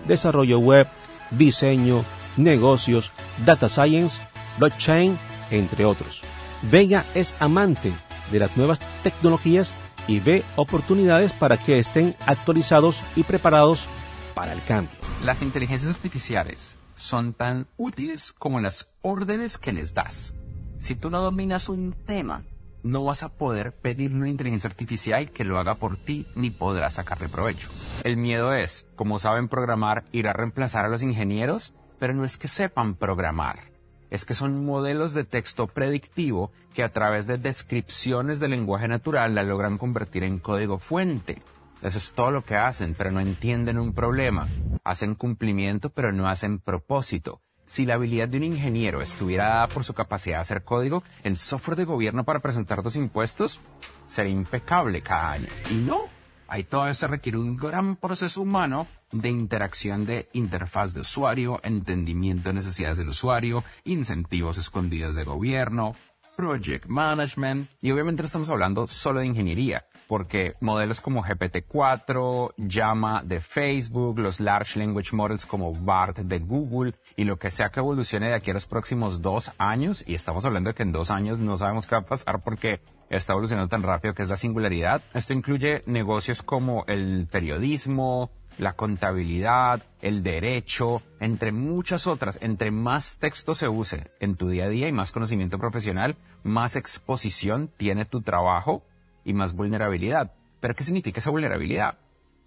desarrollo 0.08 0.60
web, 0.60 0.88
diseño, 1.32 2.04
negocios, 2.36 3.12
data 3.46 3.70
science, 3.70 4.20
blockchain, 4.60 5.18
entre 5.50 5.86
otros. 5.86 6.24
Vega 6.70 7.06
es 7.16 7.36
amante 7.40 7.94
de 8.32 8.40
las 8.40 8.58
nuevas 8.58 8.80
tecnologías 9.04 9.74
y 10.08 10.20
ve 10.20 10.44
oportunidades 10.56 11.34
para 11.34 11.58
que 11.58 11.80
estén 11.80 12.16
actualizados 12.26 13.02
y 13.16 13.24
preparados 13.24 13.88
para 14.34 14.54
el 14.54 14.64
cambio. 14.64 14.96
Las 15.24 15.42
inteligencias 15.42 15.94
artificiales 15.94 16.78
son 16.96 17.34
tan 17.34 17.68
útiles 17.78 18.34
como 18.34 18.60
las 18.60 18.92
órdenes 19.02 19.58
que 19.58 19.72
les 19.72 19.94
das. 19.94 20.36
Si 20.80 20.96
tú 20.96 21.10
no 21.10 21.22
dominas 21.22 21.70
un 21.70 21.94
tema, 21.94 22.44
no 22.84 23.04
vas 23.04 23.24
a 23.24 23.30
poder 23.30 23.74
pedirle 23.74 24.18
una 24.18 24.30
inteligencia 24.30 24.70
artificial 24.70 25.32
que 25.32 25.44
lo 25.44 25.60
haga 25.60 25.76
por 25.76 25.98
ti 25.98 26.28
ni 26.36 26.52
podrás 26.52 26.94
sacarle 26.94 27.30
provecho. 27.30 27.70
El 28.04 28.18
miedo 28.18 28.54
es, 28.54 28.88
como 28.96 29.20
saben 29.20 29.50
programar, 29.50 30.06
ir 30.12 30.28
a 30.28 30.34
reemplazar 30.34 30.86
a 30.86 30.90
los 30.90 31.04
ingenieros, 31.04 31.74
pero 32.00 32.14
no 32.14 32.24
es 32.24 32.38
que 32.38 32.48
sepan 32.48 32.96
programar 32.96 33.77
es 34.10 34.26
que 34.26 34.34
son 34.34 34.66
modelos 34.66 35.14
de 35.14 35.24
texto 35.24 35.68
predictivo 35.68 36.52
que 36.74 36.84
a 36.84 36.94
través 36.94 37.28
de 37.28 37.38
descripciones 37.38 38.40
del 38.40 38.52
lenguaje 38.52 38.88
natural 38.88 39.36
la 39.36 39.44
logran 39.44 39.78
convertir 39.78 40.24
en 40.24 40.40
código 40.40 40.80
fuente. 40.80 41.42
Eso 41.82 41.98
es 41.98 42.12
todo 42.12 42.32
lo 42.32 42.44
que 42.44 42.56
hacen, 42.56 42.96
pero 42.98 43.12
no 43.12 43.20
entienden 43.20 43.78
un 43.78 43.94
problema. 43.94 44.48
Hacen 44.84 45.16
cumplimiento, 45.16 45.90
pero 45.90 46.12
no 46.12 46.28
hacen 46.28 46.60
propósito. 46.60 47.42
Si 47.66 47.86
la 47.86 47.96
habilidad 47.96 48.30
de 48.30 48.38
un 48.38 48.46
ingeniero 48.46 49.02
estuviera 49.02 49.50
dada 49.50 49.68
por 49.68 49.84
su 49.84 49.94
capacidad 49.94 50.38
de 50.38 50.42
hacer 50.42 50.64
código, 50.64 51.04
el 51.24 51.38
software 51.38 51.78
de 51.78 51.84
gobierno 51.84 52.24
para 52.24 52.40
presentar 52.40 52.84
los 52.84 52.96
impuestos 52.96 53.60
sería 54.08 54.32
impecable 54.32 55.02
cada 55.02 55.34
año. 55.34 55.48
Y 55.70 55.76
no, 55.76 56.06
ahí 56.48 56.64
todavía 56.64 56.94
se 56.94 57.08
requiere 57.08 57.38
un 57.38 57.58
gran 57.58 57.98
proceso 57.98 58.42
humano 58.42 58.88
de 59.12 59.30
interacción 59.30 60.06
de 60.06 60.30
interfaz 60.34 60.94
de 60.94 61.02
usuario, 61.02 61.60
entendimiento 61.64 62.50
de 62.50 62.56
necesidades 62.56 62.98
del 62.98 63.10
usuario, 63.10 63.64
incentivos 63.84 64.58
escondidos 64.58 65.16
de 65.16 65.24
gobierno, 65.24 65.96
project 66.36 66.86
management 66.86 67.70
y 67.82 67.92
obviamente 67.92 68.22
no 68.22 68.28
estamos 68.28 68.50
hablando 68.50 68.88
solo 68.88 69.20
de 69.20 69.26
ingeniería 69.26 69.86
porque 70.08 70.56
modelos 70.62 71.02
como 71.02 71.24
GPT-4, 71.24 72.54
Llama 72.58 73.22
de 73.24 73.42
Facebook, 73.42 74.20
los 74.20 74.40
Large 74.40 74.80
Language 74.80 75.16
Models 75.16 75.46
como 75.46 75.74
BART 75.74 76.20
de 76.20 76.40
Google 76.40 76.96
y 77.16 77.26
lo 77.26 77.38
que 77.38 77.52
sea 77.52 77.70
que 77.70 77.82
evolucione 77.82 78.30
de 78.30 78.36
aquí 78.36 78.52
a 78.52 78.54
los 78.54 78.66
próximos 78.66 79.22
dos 79.22 79.52
años, 79.58 80.04
y 80.08 80.16
estamos 80.16 80.46
hablando 80.46 80.70
de 80.70 80.76
que 80.76 80.84
en 80.84 80.92
dos 80.92 81.12
años 81.12 81.40
no 81.40 81.58
sabemos 81.58 81.86
qué 81.86 81.96
va 81.96 82.02
a 82.02 82.06
pasar 82.06 82.42
porque 82.42 82.80
está 83.10 83.34
evolucionando 83.34 83.70
tan 83.70 83.84
rápido 83.84 84.14
que 84.14 84.24
es 84.24 84.30
la 84.30 84.36
singularidad. 84.38 85.02
Esto 85.14 85.34
incluye 85.34 85.82
negocios 85.86 86.42
como 86.42 86.86
el 86.88 87.28
periodismo, 87.30 88.32
la 88.58 88.74
contabilidad, 88.74 89.84
el 90.02 90.24
derecho, 90.24 91.02
entre 91.20 91.52
muchas 91.52 92.08
otras. 92.08 92.40
Entre 92.42 92.72
más 92.72 93.18
texto 93.18 93.56
se 93.56 93.68
use 93.68 94.12
en 94.20 94.36
tu 94.36 94.50
día 94.50 94.66
a 94.66 94.70
día 94.70 94.88
y 94.88 94.92
más 94.92 95.12
conocimiento 95.12 95.60
profesional, 95.60 96.18
más 96.44 96.76
exposición 96.76 97.70
tiene 97.78 98.06
tu 98.06 98.22
trabajo 98.22 98.84
y 99.24 99.34
más 99.34 99.54
vulnerabilidad. 99.54 100.34
¿Pero 100.60 100.76
qué 100.76 100.84
significa 100.84 101.20
esa 101.20 101.32
vulnerabilidad? 101.32 101.98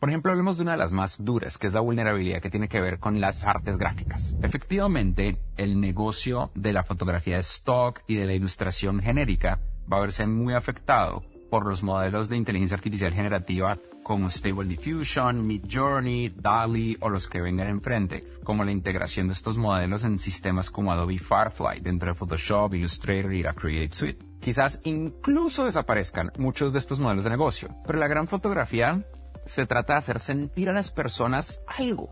Por 0.00 0.08
ejemplo, 0.08 0.32
hablemos 0.32 0.56
de 0.56 0.62
una 0.62 0.72
de 0.72 0.78
las 0.78 0.92
más 0.92 1.22
duras, 1.22 1.58
que 1.58 1.66
es 1.66 1.74
la 1.74 1.80
vulnerabilidad 1.80 2.40
que 2.40 2.48
tiene 2.48 2.68
que 2.68 2.80
ver 2.80 2.98
con 2.98 3.20
las 3.20 3.44
artes 3.44 3.76
gráficas. 3.76 4.34
Efectivamente, 4.42 5.36
el 5.58 5.78
negocio 5.78 6.50
de 6.54 6.72
la 6.72 6.84
fotografía 6.84 7.36
de 7.36 7.42
stock 7.42 8.00
y 8.06 8.14
de 8.14 8.24
la 8.24 8.32
ilustración 8.32 9.00
genérica 9.00 9.60
va 9.92 9.98
a 9.98 10.00
verse 10.00 10.26
muy 10.26 10.54
afectado 10.54 11.22
por 11.50 11.66
los 11.66 11.82
modelos 11.82 12.30
de 12.30 12.38
inteligencia 12.38 12.76
artificial 12.76 13.12
generativa 13.12 13.76
como 14.02 14.30
Stable 14.30 14.68
Diffusion, 14.68 15.46
Midjourney, 15.46 16.30
DALI 16.30 16.96
o 17.00 17.08
los 17.08 17.28
que 17.28 17.40
vengan 17.40 17.68
enfrente, 17.68 18.24
como 18.44 18.64
la 18.64 18.72
integración 18.72 19.28
de 19.28 19.34
estos 19.34 19.56
modelos 19.56 20.04
en 20.04 20.18
sistemas 20.18 20.70
como 20.70 20.92
Adobe 20.92 21.18
Firefly 21.18 21.80
dentro 21.80 22.08
de 22.08 22.14
Photoshop, 22.14 22.74
Illustrator 22.74 23.32
y 23.32 23.42
la 23.42 23.54
Creative 23.54 23.94
Suite. 23.94 24.24
Quizás 24.40 24.80
incluso 24.84 25.64
desaparezcan 25.64 26.32
muchos 26.38 26.72
de 26.72 26.78
estos 26.78 26.98
modelos 26.98 27.24
de 27.24 27.30
negocio, 27.30 27.68
pero 27.86 27.98
la 27.98 28.08
gran 28.08 28.26
fotografía 28.26 29.04
se 29.44 29.66
trata 29.66 29.94
de 29.94 29.98
hacer 29.98 30.20
sentir 30.20 30.70
a 30.70 30.72
las 30.72 30.90
personas 30.90 31.62
algo. 31.66 32.10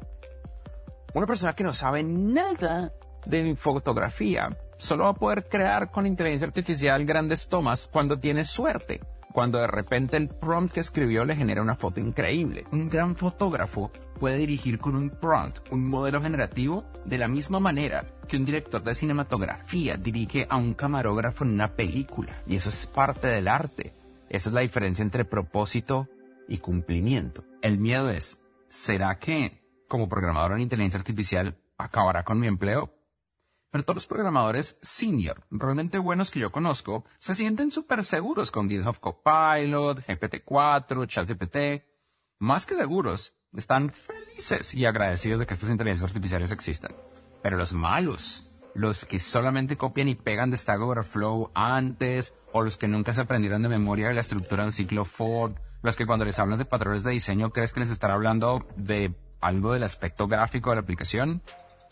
Una 1.15 1.27
persona 1.27 1.55
que 1.55 1.65
no 1.65 1.73
sabe 1.73 2.03
nada 2.03 2.93
de 3.25 3.57
fotografía 3.57 4.57
solo 4.77 5.05
va 5.05 5.11
a 5.11 5.15
poder 5.15 5.49
crear 5.49 5.91
con 5.91 6.07
inteligencia 6.07 6.47
artificial 6.47 7.05
grandes 7.05 7.49
tomas 7.49 7.89
cuando 7.91 8.19
tiene 8.19 8.45
suerte 8.45 9.01
cuando 9.39 9.61
de 9.61 9.69
repente 9.69 10.17
el 10.17 10.27
prompt 10.27 10.73
que 10.73 10.81
escribió 10.81 11.25
le 11.25 11.37
genera 11.37 11.63
una 11.63 11.77
foto 11.77 12.01
increíble. 12.01 12.65
Un 12.73 12.89
gran 12.89 13.15
fotógrafo 13.15 13.93
puede 14.19 14.37
dirigir 14.37 14.81
con 14.81 14.97
un 14.97 15.11
prompt 15.11 15.61
un 15.71 15.89
modelo 15.89 16.21
generativo 16.21 16.85
de 17.05 17.19
la 17.19 17.29
misma 17.29 17.61
manera 17.61 18.05
que 18.27 18.37
un 18.37 18.45
director 18.45 18.83
de 18.83 18.97
cinematografía 18.97 19.97
dirige 19.97 20.49
a 20.51 20.57
un 20.57 20.75
camarógrafo 20.75 21.45
en 21.45 21.53
una 21.53 21.69
película. 21.69 22.43
Y 22.49 22.57
eso 22.57 22.69
es 22.69 22.89
parte 22.89 23.29
del 23.29 23.47
arte. 23.47 23.93
Esa 24.29 24.49
es 24.49 24.53
la 24.53 24.63
diferencia 24.63 25.05
entre 25.05 25.25
propósito 25.25 26.09
y 26.49 26.59
cumplimiento. 26.59 27.45
El 27.63 27.79
miedo 27.79 28.11
es, 28.11 28.41
¿será 28.69 29.21
que 29.21 29.63
como 29.87 30.09
programador 30.09 30.55
en 30.55 30.63
inteligencia 30.63 30.99
artificial 30.99 31.57
acabará 31.77 32.25
con 32.25 32.41
mi 32.41 32.49
empleo? 32.49 32.93
Pero 33.71 33.85
todos 33.85 33.97
los 33.97 34.07
programadores 34.07 34.79
senior, 34.81 35.45
realmente 35.51 35.99
buenos 35.99 36.31
que 36.31 36.41
yo 36.41 36.51
conozco, 36.51 37.05
se 37.19 37.35
sienten 37.35 37.71
súper 37.71 38.05
seguros 38.05 38.51
con 38.51 38.69
GitHub 38.69 38.99
Copilot, 38.99 40.07
GPT-4, 40.07 41.07
ChatGPT. 41.07 41.85
Más 42.39 42.65
que 42.65 42.75
seguros, 42.75 43.35
están 43.55 43.91
felices 43.91 44.75
y 44.75 44.87
agradecidos 44.87 45.41
de 45.41 45.47
que 45.47 45.55
estas 45.55 45.71
inteligencias 45.71 46.11
artificiales 46.11 46.51
existan. 46.51 46.95
Pero 47.43 47.59
los 47.59 47.75
malos, 47.75 48.47
los 48.75 49.05
que 49.05 49.21
solamente 49.21 49.77
copian 49.77 50.09
y 50.09 50.15
pegan 50.15 50.51
de 50.51 50.57
Stack 50.57 50.81
Overflow 50.81 51.51
antes, 51.55 52.35
o 52.53 52.63
los 52.63 52.79
que 52.79 52.89
nunca 52.89 53.13
se 53.13 53.21
aprendieron 53.21 53.63
de 53.63 53.69
memoria 53.69 54.09
de 54.09 54.15
la 54.15 54.23
estructura 54.23 54.63
de 54.63 54.69
un 54.69 54.73
ciclo 54.73 55.05
Ford, 55.05 55.53
los 55.83 55.97
que 55.97 56.07
cuando 56.07 56.25
les 56.25 56.39
hablas 56.39 56.59
de 56.59 56.65
patrones 56.65 57.03
de 57.03 57.13
diseño 57.13 57.51
crees 57.51 57.73
que 57.73 57.81
les 57.81 57.91
estará 57.91 58.15
hablando 58.15 58.67
de 58.77 59.15
algo 59.41 59.73
del 59.73 59.85
aspecto 59.85 60.27
gráfico 60.27 60.71
de 60.71 60.77
la 60.77 60.83
aplicación, 60.83 61.43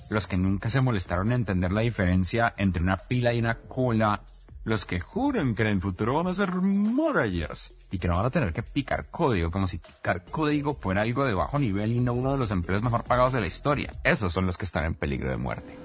los 0.09 0.27
que 0.27 0.37
nunca 0.37 0.71
se 0.71 0.81
molestaron 0.81 1.29
en 1.29 1.41
entender 1.41 1.73
la 1.73 1.81
diferencia 1.81 2.55
entre 2.57 2.83
una 2.83 2.97
pila 2.97 3.33
y 3.33 3.39
una 3.39 3.57
cola, 3.57 4.23
los 4.65 4.85
que 4.85 5.01
juran 5.01 5.55
que 5.55 5.63
en 5.63 5.69
el 5.69 5.81
futuro 5.81 6.15
van 6.15 6.27
a 6.29 6.35
ser 6.35 6.53
maravillas 6.53 7.73
y 7.91 7.99
que 7.99 8.09
no 8.09 8.17
van 8.17 8.27
a 8.27 8.31
tener 8.31 8.53
que 8.53 8.63
picar 8.63 9.07
código 9.11 9.51
como 9.51 9.67
si 9.67 9.79
picar 9.79 10.25
código 10.25 10.75
fuera 10.75 11.03
algo 11.03 11.25
de 11.25 11.35
bajo 11.35 11.59
nivel 11.59 11.93
y 11.93 12.01
no 12.01 12.15
uno 12.15 12.33
de 12.33 12.39
los 12.39 12.51
empleos 12.51 12.83
mejor 12.83 13.05
pagados 13.05 13.33
de 13.33 13.41
la 13.41 13.47
historia. 13.47 13.93
Esos 14.03 14.33
son 14.33 14.47
los 14.47 14.59
que 14.59 14.65
están 14.65 14.85
en 14.85 14.95
peligro 14.95 15.31
de 15.31 15.37
muerte. 15.37 15.77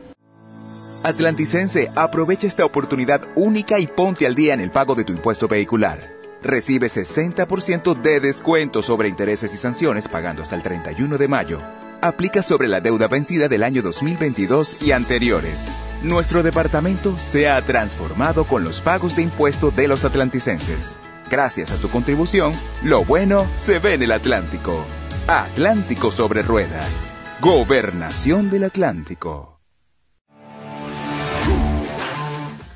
Atlanticense, 1.03 1.91
aprovecha 1.95 2.47
esta 2.47 2.65
oportunidad 2.65 3.21
única 3.35 3.79
y 3.79 3.87
ponte 3.87 4.27
al 4.27 4.35
día 4.35 4.53
en 4.53 4.61
el 4.61 4.71
pago 4.71 4.93
de 4.93 5.03
tu 5.03 5.13
impuesto 5.13 5.47
vehicular. 5.47 6.07
Recibe 6.43 6.87
60% 6.87 7.99
de 8.01 8.19
descuento 8.19 8.81
sobre 8.81 9.09
intereses 9.09 9.53
y 9.53 9.57
sanciones 9.57 10.07
pagando 10.07 10.41
hasta 10.41 10.55
el 10.55 10.63
31 10.63 11.17
de 11.17 11.27
mayo 11.27 11.59
aplica 12.01 12.41
sobre 12.43 12.67
la 12.67 12.81
deuda 12.81 13.07
vencida 13.07 13.47
del 13.47 13.63
año 13.63 13.81
2022 13.81 14.81
y 14.81 14.91
anteriores. 14.91 15.67
Nuestro 16.01 16.43
departamento 16.43 17.15
se 17.17 17.47
ha 17.47 17.61
transformado 17.61 18.45
con 18.45 18.63
los 18.63 18.81
pagos 18.81 19.15
de 19.15 19.21
impuestos 19.21 19.75
de 19.75 19.87
los 19.87 20.03
atlanticenses. 20.03 20.97
Gracias 21.29 21.71
a 21.71 21.77
tu 21.77 21.89
contribución, 21.89 22.53
lo 22.83 23.05
bueno 23.05 23.45
se 23.57 23.79
ve 23.79 23.93
en 23.93 24.03
el 24.03 24.11
Atlántico. 24.11 24.83
Atlántico 25.27 26.11
sobre 26.11 26.41
ruedas. 26.41 27.13
Gobernación 27.39 28.49
del 28.49 28.65
Atlántico. 28.65 29.59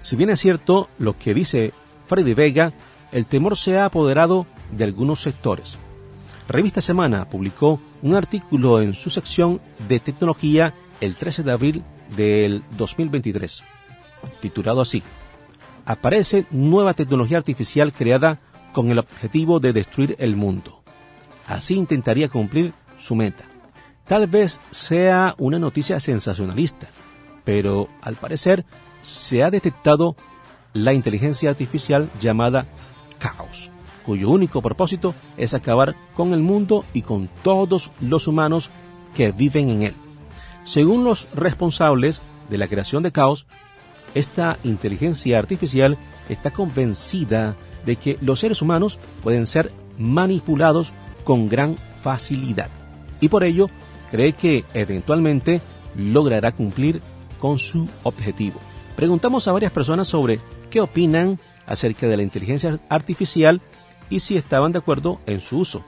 Si 0.02 0.16
bien 0.16 0.30
es 0.30 0.40
cierto 0.40 0.88
lo 1.00 1.18
que 1.18 1.34
dice 1.34 1.74
Freddy 2.08 2.36
Vega, 2.36 2.74
el 3.12 3.26
temor 3.26 3.58
se 3.58 3.78
ha 3.78 3.86
apoderado 3.86 4.46
de 4.72 4.84
algunos 4.84 5.20
sectores. 5.22 5.80
Revista 6.48 6.80
Semana 6.80 7.28
publicó 7.28 7.80
un 8.06 8.14
artículo 8.14 8.84
en 8.84 8.94
su 8.94 9.10
sección 9.10 9.60
de 9.88 10.00
tecnología 10.00 10.76
el 11.02 11.16
13 11.16 11.42
de 11.42 11.52
abril 11.52 11.84
del 12.16 12.64
2023, 12.78 13.64
titulado 14.40 14.82
así, 14.82 15.02
Aparece 15.88 16.46
nueva 16.52 16.94
tecnología 16.94 17.38
artificial 17.38 17.94
creada 17.94 18.40
con 18.74 18.92
el 18.92 19.00
objetivo 19.00 19.60
de 19.60 19.74
destruir 19.74 20.16
el 20.20 20.36
mundo. 20.36 20.84
Así 21.48 21.76
intentaría 21.76 22.30
cumplir 22.30 22.74
su 23.00 23.16
meta. 23.16 23.44
Tal 24.06 24.28
vez 24.28 24.62
sea 24.70 25.34
una 25.40 25.58
noticia 25.58 26.00
sensacionalista, 26.00 26.90
pero 27.44 27.90
al 28.02 28.16
parecer 28.16 28.66
se 29.02 29.42
ha 29.44 29.50
detectado 29.50 30.16
la 30.74 30.94
inteligencia 30.94 31.50
artificial 31.50 32.12
llamada 32.22 32.68
Caos, 33.18 33.72
cuyo 34.06 34.30
único 34.30 34.62
propósito 34.62 35.16
es 35.38 35.54
acabar 35.54 35.96
con 36.14 36.34
el 36.34 36.42
mundo 36.42 36.86
y 36.94 37.02
con 37.02 37.30
todos 37.44 37.92
los 38.00 38.28
humanos 38.28 38.70
que 39.16 39.32
viven 39.32 39.70
en 39.70 39.84
él. 39.84 39.94
Según 40.64 41.04
los 41.04 41.28
responsables 41.34 42.22
de 42.50 42.58
la 42.58 42.68
creación 42.68 43.04
de 43.04 43.12
Caos, 43.12 43.48
esta 44.14 44.60
inteligencia 44.64 45.40
artificial 45.40 45.98
está 46.30 46.52
convencida 46.52 47.56
de 47.86 47.96
que 47.98 48.18
los 48.22 48.40
seres 48.40 48.62
humanos 48.62 49.00
pueden 49.22 49.48
ser 49.48 49.72
manipulados 49.98 50.94
con 51.24 51.50
gran 51.50 51.78
facilidad 52.02 52.70
y 53.20 53.30
por 53.30 53.44
ello 53.44 53.70
cree 54.12 54.34
que 54.34 54.64
eventualmente 54.74 55.62
logrará 55.96 56.52
cumplir 56.52 57.02
con 57.40 57.58
su 57.58 57.88
objetivo. 58.04 58.60
Preguntamos 58.96 59.48
a 59.48 59.52
varias 59.52 59.72
personas 59.72 60.08
sobre 60.08 60.40
qué 60.70 60.82
opinan 60.82 61.40
acerca 61.66 62.08
de 62.08 62.18
la 62.18 62.24
inteligencia 62.24 62.80
artificial 62.90 63.62
y 64.10 64.20
si 64.20 64.38
estaban 64.38 64.72
de 64.72 64.80
acuerdo 64.80 65.20
en 65.26 65.42
su 65.42 65.60
uso. 65.60 65.84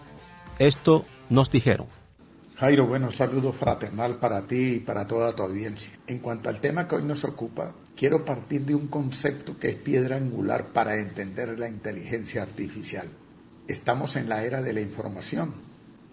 Esto 0.59 1.05
nos 1.29 1.51
dijeron. 1.51 1.87
Jairo, 2.57 2.87
bueno, 2.87 3.11
saludo 3.11 3.53
fraternal 3.53 4.17
para 4.17 4.47
ti 4.47 4.75
y 4.75 4.79
para 4.79 5.05
toda 5.05 5.35
tu 5.35 5.43
audiencia. 5.43 5.93
En 6.07 6.17
cuanto 6.17 6.49
al 6.49 6.59
tema 6.59 6.87
que 6.87 6.95
hoy 6.95 7.03
nos 7.03 7.23
ocupa, 7.23 7.75
quiero 7.95 8.25
partir 8.25 8.65
de 8.65 8.73
un 8.73 8.87
concepto 8.87 9.59
que 9.59 9.69
es 9.69 9.75
piedra 9.75 10.15
angular 10.15 10.73
para 10.73 10.97
entender 10.97 11.59
la 11.59 11.69
inteligencia 11.69 12.41
artificial. 12.41 13.07
Estamos 13.67 14.15
en 14.15 14.27
la 14.27 14.43
era 14.43 14.63
de 14.63 14.73
la 14.73 14.81
información 14.81 15.53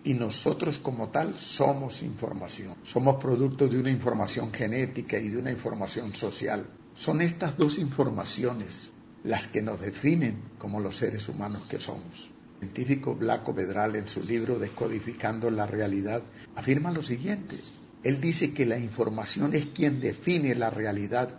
y 0.05 0.13
nosotros 0.13 0.79
como 0.79 1.09
tal 1.09 1.35
somos 1.39 2.03
información. 2.03 2.75
Somos 2.83 3.17
producto 3.17 3.67
de 3.67 3.79
una 3.79 3.91
información 3.91 4.53
genética 4.53 5.19
y 5.19 5.29
de 5.29 5.39
una 5.39 5.51
información 5.51 6.13
social. 6.13 6.67
Son 6.95 7.23
estas 7.23 7.57
dos 7.57 7.79
informaciones 7.79 8.93
las 9.25 9.49
que 9.49 9.63
nos 9.63 9.81
definen 9.81 10.37
como 10.59 10.81
los 10.81 10.97
seres 10.97 11.29
humanos 11.29 11.63
que 11.69 11.81
somos. 11.81 12.31
El 12.61 12.71
científico 12.71 13.15
Blanco 13.15 13.53
Bedral 13.53 13.97
en 13.97 14.07
su 14.07 14.23
libro 14.23 14.59
Descodificando 14.59 15.51
la 15.51 15.67
realidad 15.67 16.23
afirma 16.55 16.93
lo 16.93 17.03
siguiente. 17.03 17.57
Él 18.03 18.21
dice 18.21 18.55
que 18.55 18.67
la 18.67 18.79
información 18.79 19.55
es 19.55 19.67
quien 19.67 20.01
define 20.01 20.55
la 20.55 20.71
realidad 20.71 21.31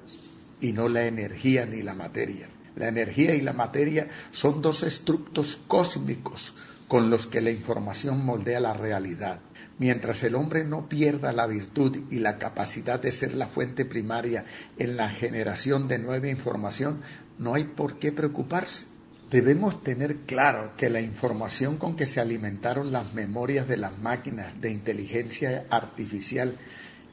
y 0.59 0.73
no 0.73 0.89
la 0.89 1.05
energía 1.05 1.65
ni 1.65 1.81
la 1.81 1.93
materia. 1.93 2.49
La 2.75 2.87
energía 2.87 3.35
y 3.35 3.41
la 3.41 3.53
materia 3.53 4.09
son 4.31 4.61
dos 4.61 4.83
estructos 4.83 5.61
cósmicos 5.67 6.53
con 6.87 7.09
los 7.09 7.27
que 7.27 7.41
la 7.41 7.51
información 7.51 8.23
moldea 8.25 8.59
la 8.59 8.73
realidad. 8.73 9.39
Mientras 9.77 10.23
el 10.23 10.35
hombre 10.35 10.63
no 10.63 10.87
pierda 10.87 11.33
la 11.33 11.47
virtud 11.47 11.97
y 12.09 12.19
la 12.19 12.37
capacidad 12.37 12.99
de 12.99 13.11
ser 13.11 13.35
la 13.35 13.47
fuente 13.47 13.83
primaria 13.83 14.45
en 14.77 14.95
la 14.95 15.09
generación 15.09 15.87
de 15.87 15.99
nueva 15.99 16.29
información, 16.29 17.01
no 17.37 17.53
hay 17.53 17.65
por 17.65 17.99
qué 17.99 18.11
preocuparse. 18.11 18.85
Debemos 19.29 19.83
tener 19.83 20.17
claro 20.17 20.73
que 20.77 20.89
la 20.89 21.01
información 21.01 21.77
con 21.77 21.95
que 21.95 22.05
se 22.05 22.21
alimentaron 22.21 22.91
las 22.91 23.13
memorias 23.13 23.67
de 23.67 23.77
las 23.77 23.97
máquinas 23.99 24.61
de 24.61 24.71
inteligencia 24.71 25.65
artificial 25.69 26.57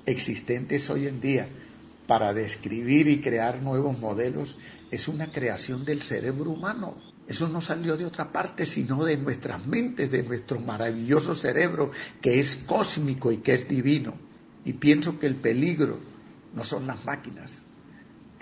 existentes 0.04 0.90
hoy 0.90 1.06
en 1.06 1.20
día 1.20 1.48
para 2.06 2.34
describir 2.34 3.08
y 3.08 3.20
crear 3.20 3.62
nuevos 3.62 3.98
modelos 3.98 4.58
es 4.90 5.08
una 5.08 5.32
creación 5.32 5.84
del 5.84 6.02
cerebro 6.02 6.50
humano. 6.50 6.96
Eso 7.26 7.48
no 7.48 7.62
salió 7.62 7.96
de 7.96 8.04
otra 8.04 8.30
parte, 8.30 8.66
sino 8.66 9.04
de 9.04 9.16
nuestras 9.16 9.64
mentes, 9.66 10.10
de 10.10 10.22
nuestro 10.22 10.60
maravilloso 10.60 11.34
cerebro, 11.34 11.92
que 12.20 12.40
es 12.40 12.56
cósmico 12.56 13.32
y 13.32 13.38
que 13.38 13.54
es 13.54 13.66
divino. 13.66 14.14
Y 14.64 14.74
pienso 14.74 15.18
que 15.18 15.26
el 15.26 15.36
peligro 15.36 15.98
no 16.54 16.62
son 16.64 16.86
las 16.86 17.04
máquinas, 17.06 17.61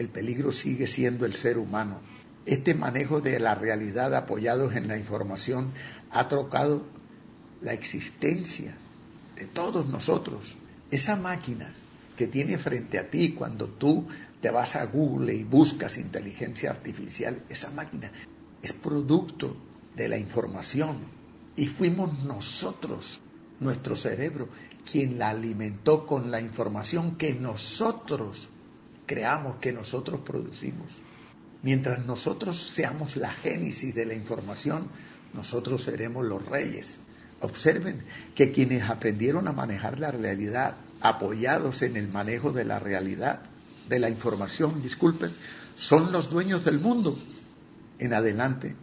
el 0.01 0.09
peligro 0.09 0.51
sigue 0.51 0.87
siendo 0.87 1.27
el 1.27 1.37
ser 1.37 1.59
humano. 1.59 2.01
Este 2.47 2.75
manejo 2.75 3.21
de 3.21 3.39
la 3.39 3.55
realidad 3.55 4.15
apoyados 4.15 4.75
en 4.75 4.89
la 4.89 4.97
información 4.97 5.73
ha 6.11 6.27
trocado 6.27 6.87
la 7.61 7.75
existencia 7.75 8.75
de 9.37 9.45
todos 9.45 9.87
nosotros. 9.87 10.57
Esa 10.91 11.17
máquina 11.17 11.75
que 12.17 12.29
tiene 12.29 12.57
frente 12.57 12.99
a 12.99 13.11
ti 13.11 13.35
cuando 13.35 13.69
tú 13.69 14.07
te 14.41 14.51
vas 14.51 14.75
a 14.75 14.87
Google 14.87 15.35
y 15.35 15.45
buscas 15.45 15.99
inteligencia 15.99 16.71
artificial, 16.71 17.43
esa 17.51 17.71
máquina 17.71 18.11
es 18.63 18.73
producto 18.73 19.55
de 19.95 20.09
la 20.09 20.17
información 20.17 20.97
y 21.57 21.67
fuimos 21.67 22.25
nosotros, 22.25 23.21
nuestro 23.61 23.97
cerebro, 23.97 24.49
quien 24.91 25.19
la 25.19 25.29
alimentó 25.29 26.07
con 26.07 26.31
la 26.31 26.41
información 26.41 27.17
que 27.17 27.35
nosotros 27.35 28.49
creamos, 29.11 29.57
que 29.57 29.73
nosotros 29.73 30.21
producimos. 30.21 30.93
Mientras 31.65 32.07
nosotros 32.07 32.63
seamos 32.63 33.17
la 33.17 33.33
génesis 33.33 33.93
de 33.93 34.07
la 34.07 34.15
información, 34.15 34.87
nosotros 35.35 35.83
seremos 35.83 36.25
los 36.25 36.47
reyes. 36.47 36.97
Observen 37.41 38.05
que 38.37 38.53
quienes 38.53 38.89
aprendieron 38.89 39.49
a 39.49 39.53
manejar 39.53 39.99
la 39.99 40.13
realidad, 40.13 40.77
apoyados 41.01 41.83
en 41.83 41.97
el 41.97 42.07
manejo 42.07 42.53
de 42.53 42.65
la 42.65 42.79
realidad, 42.79 43.43
de 43.89 43.99
la 43.99 44.09
información, 44.09 44.81
disculpen, 44.81 45.33
son 45.77 46.13
los 46.13 46.31
dueños 46.31 46.65
del 46.65 46.79
mundo. 46.79 47.19
En 47.99 48.15
adelante, 48.15 48.77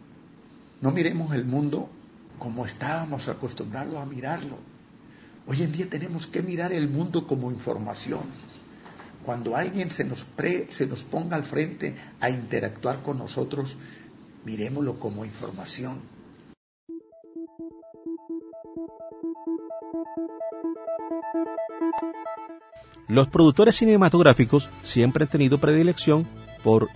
no 0.81 0.91
miremos 0.91 1.33
el 1.35 1.45
mundo 1.45 1.89
como 2.37 2.65
estábamos 2.65 3.29
acostumbrados 3.29 3.95
a 3.95 4.05
mirarlo. 4.05 4.57
Hoy 5.47 5.63
en 5.63 5.71
día 5.71 5.89
tenemos 5.89 6.27
que 6.27 6.41
mirar 6.41 6.73
el 6.73 6.89
mundo 6.89 7.25
como 7.25 7.49
información 7.49 8.23
cuando 9.27 9.57
alguien 9.57 9.91
se 9.91 10.05
nos, 10.05 10.25
se 10.69 10.87
nos 10.87 11.03
ponga 11.03 11.35
al 11.35 11.43
frente 11.43 11.93
a 12.21 12.29
interactuar 12.29 13.03
con 13.03 13.17
nosotros, 13.17 13.75
miremoslo 14.45 15.01
como 15.01 15.25
información. 15.25 15.99
Los 23.09 23.27
productores 23.27 23.75
cinematográficos 23.75 24.69
siempre 24.81 25.25
han 25.25 25.29
tenido 25.29 25.57
predilección 25.57 26.25
por 26.63 26.87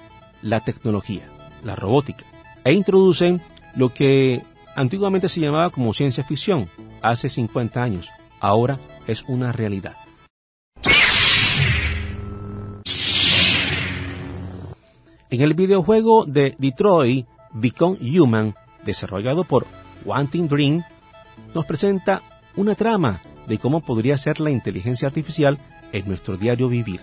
la 0.42 0.62
tecnología, 0.62 1.28
la 1.66 1.76
robótica, 1.76 2.24
e 2.64 2.72
introducen 2.72 3.42
lo 3.76 3.94
que 3.94 4.42
antiguamente 4.78 5.28
se 5.28 5.42
llamaba 5.42 5.70
como 5.70 5.92
ciencia 5.92 6.24
ficción, 6.24 6.70
hace 7.02 7.28
50 7.28 7.84
años, 7.84 8.08
ahora 8.40 8.80
es 9.06 9.24
una 9.28 9.52
realidad. 9.52 10.01
En 15.32 15.40
el 15.40 15.54
videojuego 15.54 16.26
de 16.26 16.56
Detroit 16.58 17.26
Become 17.54 17.98
Human, 18.02 18.54
desarrollado 18.84 19.46
por 19.46 19.66
Wanting 20.04 20.50
Dream, 20.50 20.84
nos 21.56 21.66
presenta 21.66 22.22
una 22.58 22.76
trama 22.76 23.22
de 23.48 23.58
cómo 23.58 23.80
podría 23.80 24.18
ser 24.18 24.42
la 24.42 24.52
inteligencia 24.52 25.08
artificial 25.08 25.58
en 25.94 26.06
nuestro 26.06 26.36
diario 26.36 26.68
vivir. 26.68 27.00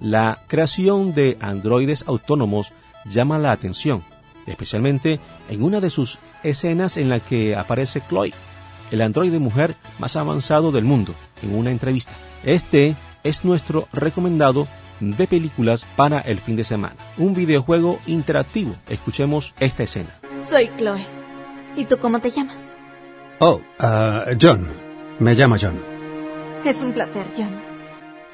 La 0.00 0.38
creación 0.46 1.14
de 1.14 1.36
androides 1.40 2.04
autónomos 2.06 2.72
llama 3.10 3.40
la 3.40 3.50
atención, 3.50 4.04
especialmente 4.46 5.18
en 5.48 5.64
una 5.64 5.80
de 5.80 5.90
sus 5.90 6.20
escenas 6.44 6.96
en 6.96 7.08
la 7.08 7.18
que 7.18 7.56
aparece 7.56 8.00
Chloe, 8.08 8.32
el 8.92 9.00
androide 9.00 9.40
mujer 9.40 9.74
más 9.98 10.14
avanzado 10.14 10.70
del 10.70 10.84
mundo, 10.84 11.12
en 11.42 11.56
una 11.56 11.72
entrevista. 11.72 12.12
Este 12.44 12.94
es 13.24 13.44
nuestro 13.44 13.88
recomendado 13.92 14.68
de 15.12 15.26
películas 15.26 15.86
para 15.96 16.20
el 16.20 16.38
fin 16.38 16.56
de 16.56 16.64
semana. 16.64 16.96
Un 17.18 17.34
videojuego 17.34 18.00
interactivo. 18.06 18.74
Escuchemos 18.88 19.54
esta 19.60 19.82
escena. 19.82 20.10
Soy 20.42 20.70
Chloe. 20.76 21.06
¿Y 21.76 21.86
tú 21.86 21.98
cómo 21.98 22.20
te 22.20 22.30
llamas? 22.30 22.76
Oh, 23.40 23.60
uh, 23.80 24.36
John. 24.40 24.68
Me 25.18 25.34
llamo 25.34 25.56
John. 25.60 25.82
Es 26.64 26.82
un 26.82 26.92
placer, 26.92 27.26
John. 27.36 27.60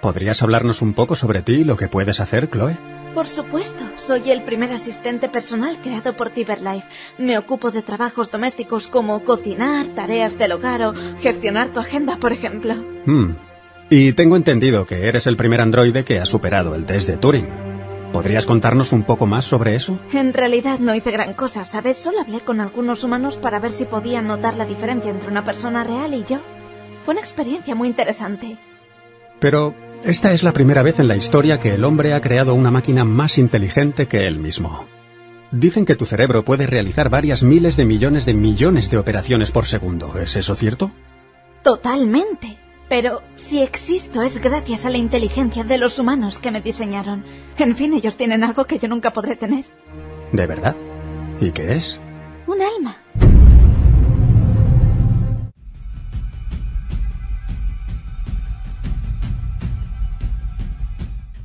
¿Podrías 0.00 0.42
hablarnos 0.42 0.82
un 0.82 0.94
poco 0.94 1.14
sobre 1.16 1.42
ti 1.42 1.54
y 1.56 1.64
lo 1.64 1.76
que 1.76 1.88
puedes 1.88 2.20
hacer, 2.20 2.48
Chloe? 2.50 2.76
Por 3.14 3.26
supuesto, 3.26 3.84
soy 3.96 4.30
el 4.30 4.44
primer 4.44 4.72
asistente 4.72 5.28
personal 5.28 5.80
creado 5.80 6.16
por 6.16 6.30
CyberLife. 6.30 6.86
Me 7.18 7.36
ocupo 7.38 7.70
de 7.72 7.82
trabajos 7.82 8.30
domésticos 8.30 8.86
como 8.86 9.24
cocinar, 9.24 9.88
tareas 9.88 10.38
del 10.38 10.52
hogar 10.52 10.82
o 10.82 10.94
gestionar 11.20 11.70
tu 11.70 11.80
agenda, 11.80 12.18
por 12.18 12.32
ejemplo. 12.32 12.74
Hmm. 13.04 13.32
Y 13.92 14.12
tengo 14.12 14.36
entendido 14.36 14.86
que 14.86 15.08
eres 15.08 15.26
el 15.26 15.36
primer 15.36 15.60
androide 15.60 16.04
que 16.04 16.20
ha 16.20 16.26
superado 16.26 16.76
el 16.76 16.86
test 16.86 17.08
de 17.08 17.16
Turing. 17.16 17.48
¿Podrías 18.12 18.46
contarnos 18.46 18.92
un 18.92 19.02
poco 19.02 19.26
más 19.26 19.44
sobre 19.44 19.74
eso? 19.74 19.98
En 20.12 20.32
realidad 20.32 20.78
no 20.78 20.94
hice 20.94 21.10
gran 21.10 21.34
cosa, 21.34 21.64
¿sabes? 21.64 21.96
Solo 21.96 22.20
hablé 22.20 22.40
con 22.40 22.60
algunos 22.60 23.02
humanos 23.02 23.36
para 23.36 23.58
ver 23.58 23.72
si 23.72 23.86
podían 23.86 24.28
notar 24.28 24.54
la 24.54 24.64
diferencia 24.64 25.10
entre 25.10 25.28
una 25.28 25.44
persona 25.44 25.82
real 25.82 26.14
y 26.14 26.24
yo. 26.24 26.40
Fue 27.04 27.14
una 27.14 27.20
experiencia 27.20 27.74
muy 27.74 27.88
interesante. 27.88 28.58
Pero 29.40 29.74
esta 30.04 30.32
es 30.32 30.44
la 30.44 30.52
primera 30.52 30.84
vez 30.84 31.00
en 31.00 31.08
la 31.08 31.16
historia 31.16 31.58
que 31.58 31.74
el 31.74 31.84
hombre 31.84 32.14
ha 32.14 32.20
creado 32.20 32.54
una 32.54 32.70
máquina 32.70 33.04
más 33.04 33.38
inteligente 33.38 34.06
que 34.06 34.28
él 34.28 34.38
mismo. 34.38 34.86
Dicen 35.50 35.84
que 35.84 35.96
tu 35.96 36.06
cerebro 36.06 36.44
puede 36.44 36.68
realizar 36.68 37.10
varias 37.10 37.42
miles 37.42 37.74
de 37.74 37.86
millones 37.86 38.24
de 38.24 38.34
millones 38.34 38.88
de 38.88 38.98
operaciones 38.98 39.50
por 39.50 39.66
segundo. 39.66 40.16
¿Es 40.16 40.36
eso 40.36 40.54
cierto? 40.54 40.92
Totalmente. 41.64 42.59
Pero 42.90 43.22
si 43.36 43.62
existo 43.62 44.20
es 44.20 44.40
gracias 44.40 44.84
a 44.84 44.90
la 44.90 44.98
inteligencia 44.98 45.62
de 45.62 45.78
los 45.78 46.00
humanos 46.00 46.40
que 46.40 46.50
me 46.50 46.60
diseñaron. 46.60 47.24
En 47.56 47.76
fin, 47.76 47.94
ellos 47.94 48.16
tienen 48.16 48.42
algo 48.42 48.64
que 48.64 48.80
yo 48.80 48.88
nunca 48.88 49.12
podré 49.12 49.36
tener. 49.36 49.64
¿De 50.32 50.44
verdad? 50.48 50.74
¿Y 51.40 51.52
qué 51.52 51.76
es? 51.76 52.00
Un 52.48 52.60
alma. 52.60 52.96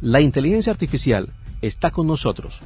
La 0.02 0.22
inteligencia 0.22 0.72
artificial 0.72 1.30
está 1.62 1.92
con 1.92 2.08
nosotros. 2.08 2.62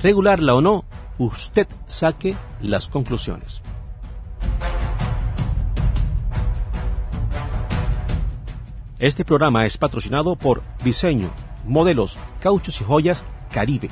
Regularla 0.00 0.54
o 0.54 0.60
no, 0.60 0.84
usted 1.18 1.66
saque 1.88 2.36
las 2.60 2.86
conclusiones. 2.86 3.62
Este 9.02 9.24
programa 9.24 9.66
es 9.66 9.78
patrocinado 9.78 10.36
por 10.36 10.62
Diseño, 10.84 11.28
Modelos, 11.66 12.16
Cauchos 12.38 12.80
y 12.80 12.84
Joyas 12.84 13.24
Caribe 13.50 13.90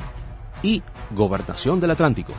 y 0.62 0.84
Gobernación 1.10 1.80
del 1.80 1.90
Atlántico. 1.90 2.32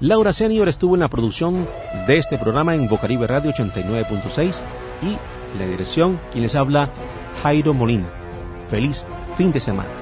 Laura 0.00 0.32
Senior 0.32 0.68
estuvo 0.68 0.96
en 0.96 1.00
la 1.02 1.08
producción 1.08 1.68
de 2.08 2.18
este 2.18 2.38
programa 2.38 2.74
en 2.74 2.88
Bocaribe 2.88 3.28
Radio 3.28 3.52
89.6 3.52 4.60
y 5.02 5.16
la 5.56 5.68
dirección 5.68 6.18
quien 6.32 6.42
les 6.42 6.56
habla 6.56 6.90
Jairo 7.44 7.72
Molina. 7.72 8.10
Feliz 8.68 9.04
fin 9.36 9.52
de 9.52 9.60
semana. 9.60 10.01